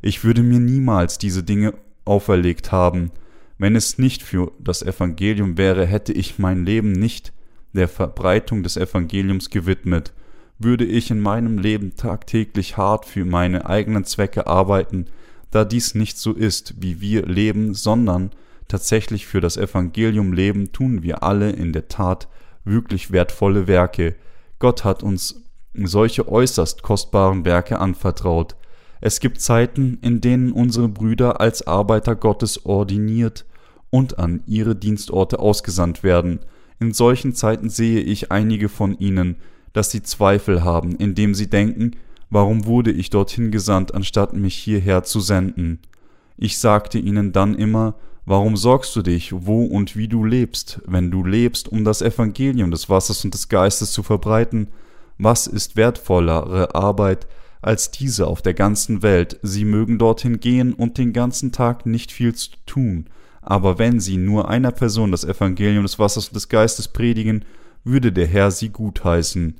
Ich 0.02 0.24
würde 0.24 0.42
mir 0.42 0.60
niemals 0.60 1.18
diese 1.18 1.44
Dinge 1.44 1.76
auferlegt 2.04 2.72
haben. 2.72 3.12
Wenn 3.58 3.76
es 3.76 3.98
nicht 3.98 4.24
für 4.24 4.52
das 4.60 4.82
Evangelium 4.82 5.58
wäre, 5.58 5.86
hätte 5.86 6.14
ich 6.14 6.40
mein 6.40 6.66
Leben 6.66 6.92
nicht 6.92 7.32
der 7.74 7.88
Verbreitung 7.88 8.64
des 8.64 8.76
Evangeliums 8.76 9.50
gewidmet. 9.50 10.14
Würde 10.58 10.86
ich 10.86 11.12
in 11.12 11.20
meinem 11.20 11.58
Leben 11.58 11.96
tagtäglich 11.96 12.78
hart 12.78 13.06
für 13.06 13.26
meine 13.26 13.65
eigenen 13.65 14.06
Zwecke 14.06 14.48
arbeiten, 14.48 15.08
da 15.52 15.65
dies 15.65 15.96
nicht 15.96 16.18
so 16.18 16.34
ist, 16.34 16.76
wie 16.82 17.02
wir 17.02 17.26
leben, 17.26 17.74
sondern 17.74 18.32
tatsächlich 18.68 19.26
für 19.26 19.41
das 19.41 19.58
Evangelium 19.58 20.34
leben, 20.34 20.72
tun 20.72 21.04
wir 21.04 21.24
alle 21.24 21.52
in 21.52 21.72
der 21.72 21.88
Tat 21.88 22.28
wirklich 22.63 23.12
wertvolle 23.12 23.68
Werke. 23.68 24.15
Gott 24.60 24.84
hat 24.84 25.04
uns 25.04 25.44
solche 25.74 26.28
äußerst 26.28 26.82
kostbaren 26.82 27.46
Werke 27.46 27.80
anvertraut. 27.80 28.56
Es 29.02 29.20
gibt 29.20 29.41
Zeiten, 29.41 30.00
in 30.02 30.22
denen 30.22 30.52
unsere 30.52 30.88
Brüder 30.88 31.39
als 31.41 31.68
Arbeiter 31.68 32.15
Gottes 32.15 32.65
ordiniert 32.65 33.46
und 33.89 34.20
an 34.20 34.41
ihre 34.48 34.76
Dienstorte 34.76 35.39
ausgesandt 35.39 36.04
werden. 36.04 36.39
In 36.80 36.94
solchen 36.94 37.34
Zeiten 37.34 37.70
sehe 37.70 38.00
ich 38.00 38.32
einige 38.32 38.68
von 38.68 38.98
ihnen, 38.98 39.38
dass 39.76 39.92
sie 39.92 40.02
Zweifel 40.02 40.64
haben, 40.64 40.96
indem 40.96 41.36
sie 41.36 41.50
denken, 41.50 41.92
warum 42.30 42.66
wurde 42.66 42.92
ich 42.92 43.10
dorthin 43.10 43.52
gesandt, 43.52 43.94
anstatt 43.94 44.34
mich 44.34 44.56
hierher 44.56 45.04
zu 45.04 45.20
senden? 45.20 45.80
Ich 46.38 46.58
sagte 46.58 46.98
ihnen 46.98 47.32
dann 47.32 47.56
immer, 47.56 47.96
warum 48.26 48.56
sorgst 48.58 48.96
du 48.96 49.02
dich, 49.02 49.34
wo 49.34 49.66
und 49.66 49.96
wie 49.96 50.08
du 50.08 50.24
lebst, 50.24 50.82
wenn 50.86 51.12
du 51.12 51.26
lebst, 51.26 51.70
um 51.70 51.84
das 51.84 52.02
Evangelium 52.02 52.72
des 52.72 52.90
Wassers 52.90 53.26
und 53.26 53.34
des 53.34 53.50
Geistes 53.50 53.92
zu 53.92 54.02
verbreiten? 54.02 54.70
Was 55.18 55.48
ist 55.48 55.76
wertvollere 55.76 56.74
Arbeit, 56.74 57.28
als 57.66 57.90
diese 57.90 58.28
auf 58.28 58.44
der 58.44 58.54
ganzen 58.54 59.02
Welt. 59.02 59.40
Sie 59.42 59.66
mögen 59.66 59.98
dorthin 59.98 60.40
gehen 60.40 60.72
und 60.72 61.00
den 61.00 61.14
ganzen 61.14 61.52
Tag 61.52 61.88
nicht 61.88 62.12
viel 62.12 62.36
zu 62.36 62.52
tun, 62.68 63.08
aber 63.42 63.80
wenn 63.80 64.00
sie 64.00 64.18
nur 64.18 64.50
einer 64.50 64.72
Person 64.72 65.12
das 65.12 65.24
Evangelium 65.24 65.84
des 65.84 65.98
Wassers 65.98 66.28
und 66.28 66.36
des 66.36 66.48
Geistes 66.48 66.88
predigen, 66.88 67.44
würde 67.84 68.12
der 68.12 68.28
Herr 68.28 68.52
sie 68.52 68.70
gutheißen. 68.70 69.56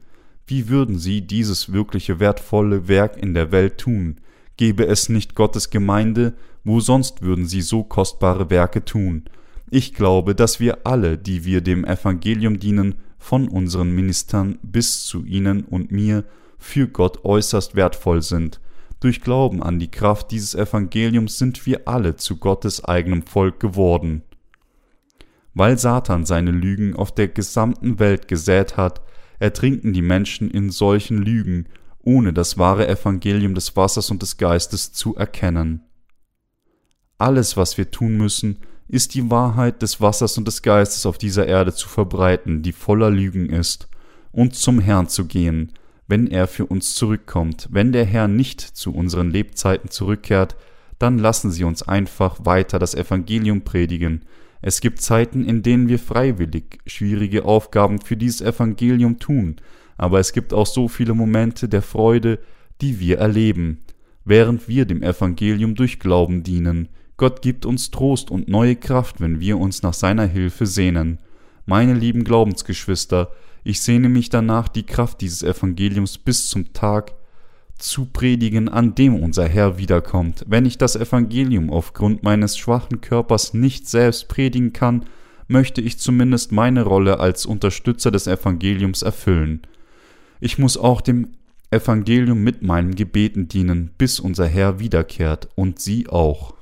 Wie 0.48 0.70
würden 0.70 1.00
sie 1.00 1.22
dieses 1.22 1.74
wirkliche 1.74 2.20
wertvolle 2.20 2.88
Werk 2.88 3.18
in 3.18 3.34
der 3.34 3.52
Welt 3.52 3.80
tun? 3.80 4.18
Gäbe 4.58 4.86
es 4.86 5.10
nicht 5.10 5.34
Gottes 5.34 5.72
Gemeinde, 5.72 6.34
wo 6.64 6.80
sonst 6.80 7.22
würden 7.24 7.48
sie 7.48 7.62
so 7.62 7.84
kostbare 7.84 8.50
Werke 8.50 8.86
tun? 8.86 9.24
Ich 9.72 9.96
glaube, 9.96 10.36
dass 10.36 10.60
wir 10.60 10.86
alle, 10.86 11.18
die 11.18 11.46
wir 11.46 11.62
dem 11.62 11.84
Evangelium 11.84 12.60
dienen, 12.60 12.96
von 13.18 13.48
unseren 13.48 13.90
Ministern 13.90 14.60
bis 14.62 15.04
zu 15.06 15.26
ihnen 15.26 15.64
und 15.64 15.92
mir 15.92 16.24
für 16.60 16.88
Gott 16.88 17.26
äußerst 17.26 17.76
wertvoll 17.76 18.22
sind. 18.22 18.62
Durch 19.00 19.22
Glauben 19.22 19.64
an 19.64 19.80
die 19.80 19.90
Kraft 19.90 20.30
dieses 20.30 20.54
Evangeliums 20.54 21.40
sind 21.40 21.66
wir 21.66 21.88
alle 21.88 22.18
zu 22.18 22.38
Gottes 22.38 22.86
eigenem 22.86 23.24
Volk 23.24 23.60
geworden. 23.60 24.22
Weil 25.56 25.80
Satan 25.80 26.26
seine 26.26 26.52
Lügen 26.52 26.96
auf 26.96 27.14
der 27.14 27.30
gesamten 27.30 27.98
Welt 27.98 28.28
gesät 28.28 28.78
hat, 28.78 29.02
ertrinken 29.40 29.94
die 29.94 30.02
Menschen 30.02 30.50
in 30.50 30.70
solchen 30.70 31.18
Lügen, 31.18 31.68
ohne 32.00 32.34
das 32.34 32.58
wahre 32.58 32.88
Evangelium 32.88 33.56
des 33.56 33.76
Wassers 33.76 34.12
und 34.12 34.22
des 34.22 34.38
Geistes 34.38 34.94
zu 34.94 35.16
erkennen. 35.16 35.82
Alles, 37.18 37.58
was 37.58 37.78
wir 37.78 37.92
tun 37.92 38.18
müssen, 38.18 38.60
ist 38.88 39.16
die 39.16 39.32
Wahrheit 39.32 39.82
des 39.82 40.00
Wassers 40.02 40.38
und 40.38 40.48
des 40.48 40.62
Geistes 40.62 41.06
auf 41.06 41.18
dieser 41.18 41.48
Erde 41.48 41.74
zu 41.74 41.88
verbreiten, 41.88 42.62
die 42.62 42.72
voller 42.72 43.10
Lügen 43.10 43.50
ist, 43.50 43.88
und 44.32 44.56
zum 44.56 44.80
Herrn 44.80 45.08
zu 45.08 45.26
gehen, 45.26 45.72
wenn 46.08 46.28
er 46.28 46.48
für 46.48 46.66
uns 46.66 46.94
zurückkommt. 46.96 47.68
Wenn 47.72 47.92
der 47.92 48.06
Herr 48.06 48.28
nicht 48.28 48.62
zu 48.62 48.94
unseren 48.94 49.32
Lebzeiten 49.32 49.90
zurückkehrt, 49.90 50.56
dann 51.00 51.18
lassen 51.18 51.52
Sie 51.52 51.64
uns 51.64 51.84
einfach 51.84 52.38
weiter 52.44 52.80
das 52.80 52.96
Evangelium 52.96 53.62
predigen. 53.62 54.26
Es 54.68 54.82
gibt 54.82 55.00
Zeiten, 55.00 55.46
in 55.46 55.62
denen 55.62 55.90
wir 55.90 56.00
freiwillig 56.00 56.80
schwierige 56.88 57.46
Aufgaben 57.46 58.02
für 58.02 58.18
dieses 58.18 58.42
Evangelium 58.42 59.20
tun, 59.20 59.58
aber 59.96 60.20
es 60.20 60.34
gibt 60.34 60.56
auch 60.56 60.66
so 60.66 60.88
viele 60.88 61.14
Momente 61.14 61.70
der 61.70 61.84
Freude, 61.84 62.40
die 62.82 63.00
wir 63.00 63.20
erleben, 63.20 63.84
während 64.24 64.68
wir 64.68 64.86
dem 64.86 65.04
Evangelium 65.04 65.76
durch 65.76 66.00
Glauben 66.00 66.42
dienen. 66.42 66.90
Gott 67.16 67.44
gibt 67.44 67.68
uns 67.68 67.92
Trost 67.92 68.32
und 68.32 68.48
neue 68.48 68.76
Kraft, 68.76 69.22
wenn 69.22 69.40
wir 69.40 69.60
uns 69.60 69.84
nach 69.84 69.94
seiner 69.94 70.26
Hilfe 70.26 70.66
sehnen. 70.66 71.20
Meine 71.68 71.94
lieben 71.94 72.24
Glaubensgeschwister, 72.24 73.30
ich 73.64 73.84
sehne 73.84 74.10
mich 74.10 74.30
danach, 74.30 74.68
die 74.68 74.88
Kraft 74.88 75.22
dieses 75.22 75.44
Evangeliums 75.44 76.18
bis 76.18 76.48
zum 76.48 76.74
Tag 76.74 77.14
zu 77.78 78.06
predigen, 78.06 78.70
an 78.70 78.96
dem 78.96 79.16
unser 79.16 79.48
Herr 79.48 79.78
wiederkommt. 79.78 80.46
Wenn 80.48 80.66
ich 80.66 80.78
das 80.78 80.96
Evangelium 80.96 81.70
aufgrund 81.70 82.24
meines 82.24 82.58
schwachen 82.58 83.02
Körpers 83.02 83.54
nicht 83.54 83.88
selbst 83.88 84.28
predigen 84.28 84.74
kann, 84.74 85.06
möchte 85.48 85.82
ich 85.82 86.00
zumindest 86.00 86.52
meine 86.52 86.84
Rolle 86.84 87.20
als 87.20 87.46
Unterstützer 87.46 88.12
des 88.12 88.28
Evangeliums 88.28 89.02
erfüllen. 89.02 89.62
Ich 90.40 90.58
muss 90.58 90.78
auch 90.78 91.02
dem 91.02 91.30
Evangelium 91.72 92.44
mit 92.44 92.62
meinen 92.62 92.96
Gebeten 92.96 93.48
dienen, 93.48 93.92
bis 93.98 94.20
unser 94.20 94.48
Herr 94.48 94.80
wiederkehrt, 94.80 95.50
und 95.56 95.80
Sie 95.80 96.08
auch. 96.08 96.56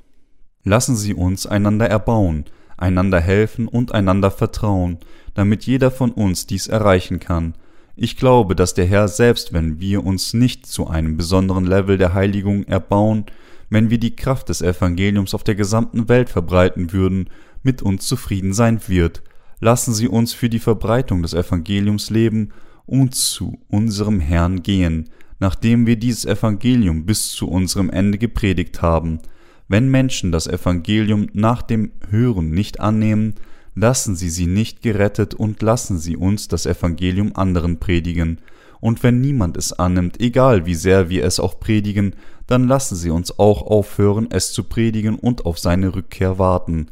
Lassen 0.64 0.96
Sie 0.96 1.14
uns 1.14 1.46
einander 1.46 1.88
erbauen, 1.88 2.44
einander 2.76 3.20
helfen 3.20 3.68
und 3.68 3.92
einander 3.92 4.30
vertrauen, 4.30 4.98
damit 5.34 5.64
jeder 5.64 5.90
von 5.90 6.10
uns 6.10 6.46
dies 6.46 6.66
erreichen 6.66 7.20
kann. 7.20 7.54
Ich 7.96 8.16
glaube, 8.16 8.56
dass 8.56 8.74
der 8.74 8.86
Herr 8.86 9.06
selbst, 9.06 9.52
wenn 9.52 9.78
wir 9.78 10.04
uns 10.04 10.34
nicht 10.34 10.66
zu 10.66 10.88
einem 10.88 11.16
besonderen 11.16 11.64
Level 11.64 11.96
der 11.96 12.12
Heiligung 12.12 12.64
erbauen, 12.64 13.24
wenn 13.70 13.88
wir 13.88 13.98
die 13.98 14.16
Kraft 14.16 14.48
des 14.48 14.62
Evangeliums 14.62 15.32
auf 15.32 15.44
der 15.44 15.54
gesamten 15.54 16.08
Welt 16.08 16.28
verbreiten 16.28 16.92
würden, 16.92 17.30
mit 17.62 17.82
uns 17.82 18.06
zufrieden 18.06 18.52
sein 18.52 18.80
wird. 18.88 19.22
Lassen 19.60 19.94
Sie 19.94 20.08
uns 20.08 20.32
für 20.32 20.48
die 20.48 20.58
Verbreitung 20.58 21.22
des 21.22 21.34
Evangeliums 21.34 22.10
leben 22.10 22.50
und 22.84 23.14
zu 23.14 23.58
unserem 23.68 24.20
Herrn 24.20 24.62
gehen, 24.62 25.10
nachdem 25.38 25.86
wir 25.86 25.96
dieses 25.96 26.24
Evangelium 26.24 27.06
bis 27.06 27.28
zu 27.28 27.48
unserem 27.48 27.90
Ende 27.90 28.18
gepredigt 28.18 28.82
haben. 28.82 29.20
Wenn 29.68 29.88
Menschen 29.88 30.32
das 30.32 30.46
Evangelium 30.46 31.28
nach 31.32 31.62
dem 31.62 31.92
Hören 32.10 32.50
nicht 32.50 32.80
annehmen, 32.80 33.34
lassen 33.74 34.16
Sie 34.16 34.30
sie 34.30 34.46
nicht 34.46 34.82
gerettet 34.82 35.34
und 35.34 35.62
lassen 35.62 35.98
Sie 35.98 36.16
uns 36.16 36.48
das 36.48 36.66
Evangelium 36.66 37.34
anderen 37.34 37.78
predigen. 37.78 38.40
Und 38.80 39.02
wenn 39.02 39.20
niemand 39.20 39.56
es 39.56 39.72
annimmt, 39.72 40.20
egal 40.20 40.66
wie 40.66 40.74
sehr 40.74 41.08
wir 41.08 41.24
es 41.24 41.40
auch 41.40 41.58
predigen, 41.58 42.14
dann 42.46 42.68
lassen 42.68 42.96
Sie 42.96 43.10
uns 43.10 43.38
auch 43.38 43.62
aufhören, 43.62 44.28
es 44.30 44.52
zu 44.52 44.64
predigen 44.64 45.16
und 45.16 45.46
auf 45.46 45.58
seine 45.58 45.94
Rückkehr 45.94 46.38
warten. 46.38 46.88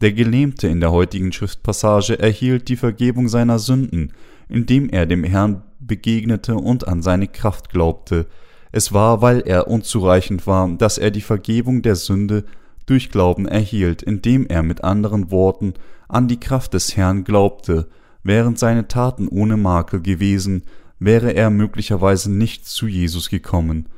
Der 0.00 0.12
Gelähmte 0.12 0.68
in 0.68 0.80
der 0.80 0.92
heutigen 0.92 1.32
Schriftpassage 1.32 2.18
erhielt 2.18 2.68
die 2.68 2.76
Vergebung 2.76 3.28
seiner 3.28 3.58
Sünden, 3.58 4.12
indem 4.48 4.88
er 4.88 5.06
dem 5.06 5.24
Herrn 5.24 5.62
begegnete 5.80 6.54
und 6.54 6.86
an 6.88 7.02
seine 7.02 7.28
Kraft 7.28 7.70
glaubte. 7.70 8.26
Es 8.70 8.92
war, 8.92 9.20
weil 9.20 9.40
er 9.40 9.68
unzureichend 9.68 10.46
war, 10.46 10.68
dass 10.68 10.98
er 10.98 11.10
die 11.10 11.20
Vergebung 11.20 11.82
der 11.82 11.96
Sünde 11.96 12.44
durch 12.86 13.10
Glauben 13.10 13.46
erhielt, 13.46 14.02
indem 14.02 14.46
er 14.46 14.62
mit 14.62 14.82
anderen 14.82 15.30
Worten 15.30 15.74
an 16.12 16.28
die 16.28 16.38
Kraft 16.38 16.74
des 16.74 16.96
Herrn 16.96 17.24
glaubte, 17.24 17.88
während 18.22 18.58
seine 18.58 18.86
Taten 18.86 19.28
ohne 19.28 19.56
Makel 19.56 20.02
gewesen, 20.02 20.64
wäre 20.98 21.32
er 21.32 21.50
möglicherweise 21.50 22.30
nicht 22.30 22.66
zu 22.66 22.86
Jesus 22.86 23.30
gekommen, 23.30 23.88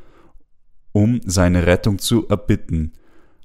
um 0.93 1.21
seine 1.25 1.67
Rettung 1.67 1.99
zu 1.99 2.29
erbitten, 2.29 2.93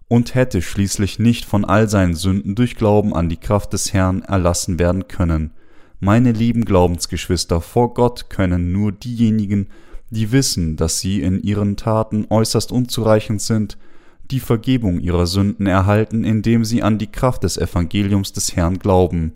und 0.08 0.34
hätte 0.34 0.62
schließlich 0.62 1.20
nicht 1.20 1.46
von 1.46 1.66
all 1.66 1.90
seinen 1.90 2.16
Sünden 2.16 2.56
durch 2.56 2.76
Glauben 2.76 3.14
an 3.14 3.30
die 3.30 3.38
Kraft 3.38 3.74
des 3.74 3.94
Herrn 3.94 4.24
erlassen 4.24 4.80
werden 4.80 5.08
können. 5.08 5.52
Meine 6.00 6.32
lieben 6.32 6.66
Glaubensgeschwister, 6.66 7.62
vor 7.62 7.94
Gott 7.94 8.30
können 8.30 8.72
nur 8.72 8.92
diejenigen, 8.92 9.68
die 10.10 10.32
wissen, 10.32 10.78
dass 10.78 11.00
sie 11.00 11.22
in 11.22 11.42
ihren 11.42 11.76
Taten 11.76 12.26
äußerst 12.30 12.72
unzureichend 12.72 13.42
sind, 13.42 13.78
die 14.32 14.40
Vergebung 14.40 15.00
ihrer 15.00 15.28
Sünden 15.28 15.66
erhalten, 15.66 16.24
indem 16.24 16.64
sie 16.64 16.84
an 16.84 16.98
die 16.98 17.12
Kraft 17.12 17.44
des 17.44 17.58
Evangeliums 17.58 18.34
des 18.34 18.56
Herrn 18.56 18.80
glauben. 18.80 19.34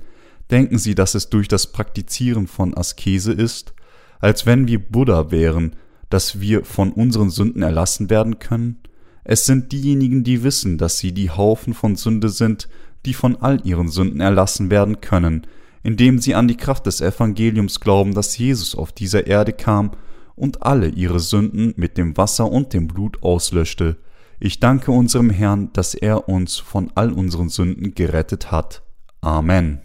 Denken 0.51 0.77
Sie, 0.77 0.93
dass 0.93 1.15
es 1.15 1.29
durch 1.29 1.47
das 1.47 1.71
Praktizieren 1.71 2.47
von 2.47 2.75
Askese 2.75 3.31
ist, 3.31 3.73
als 4.19 4.45
wenn 4.45 4.67
wir 4.67 4.79
Buddha 4.79 5.31
wären, 5.31 5.75
dass 6.09 6.39
wir 6.39 6.63
von 6.63 6.91
unseren 6.91 7.29
Sünden 7.29 7.63
erlassen 7.63 8.09
werden 8.09 8.39
können? 8.39 8.79
Es 9.23 9.45
sind 9.45 9.71
diejenigen, 9.71 10.23
die 10.23 10.43
wissen, 10.43 10.77
dass 10.77 10.97
sie 10.97 11.11
die 11.11 11.31
Haufen 11.31 11.73
von 11.73 11.95
Sünde 11.95 12.29
sind, 12.29 12.67
die 13.05 13.13
von 13.13 13.35
all 13.37 13.65
ihren 13.65 13.87
Sünden 13.87 14.19
erlassen 14.19 14.69
werden 14.69 15.01
können, 15.01 15.47
indem 15.81 16.19
sie 16.19 16.35
an 16.35 16.47
die 16.47 16.57
Kraft 16.57 16.85
des 16.85 17.01
Evangeliums 17.01 17.79
glauben, 17.79 18.13
dass 18.13 18.37
Jesus 18.37 18.75
auf 18.75 18.91
dieser 18.91 19.27
Erde 19.27 19.53
kam 19.53 19.91
und 20.35 20.63
alle 20.63 20.89
ihre 20.89 21.19
Sünden 21.19 21.73
mit 21.77 21.97
dem 21.97 22.15
Wasser 22.17 22.51
und 22.51 22.73
dem 22.73 22.87
Blut 22.87 23.23
auslöschte. 23.23 23.97
Ich 24.39 24.59
danke 24.59 24.91
unserem 24.91 25.29
Herrn, 25.29 25.71
dass 25.73 25.93
er 25.93 26.27
uns 26.27 26.57
von 26.57 26.91
all 26.95 27.11
unseren 27.11 27.49
Sünden 27.49 27.95
gerettet 27.95 28.51
hat. 28.51 28.81
Amen. 29.21 29.81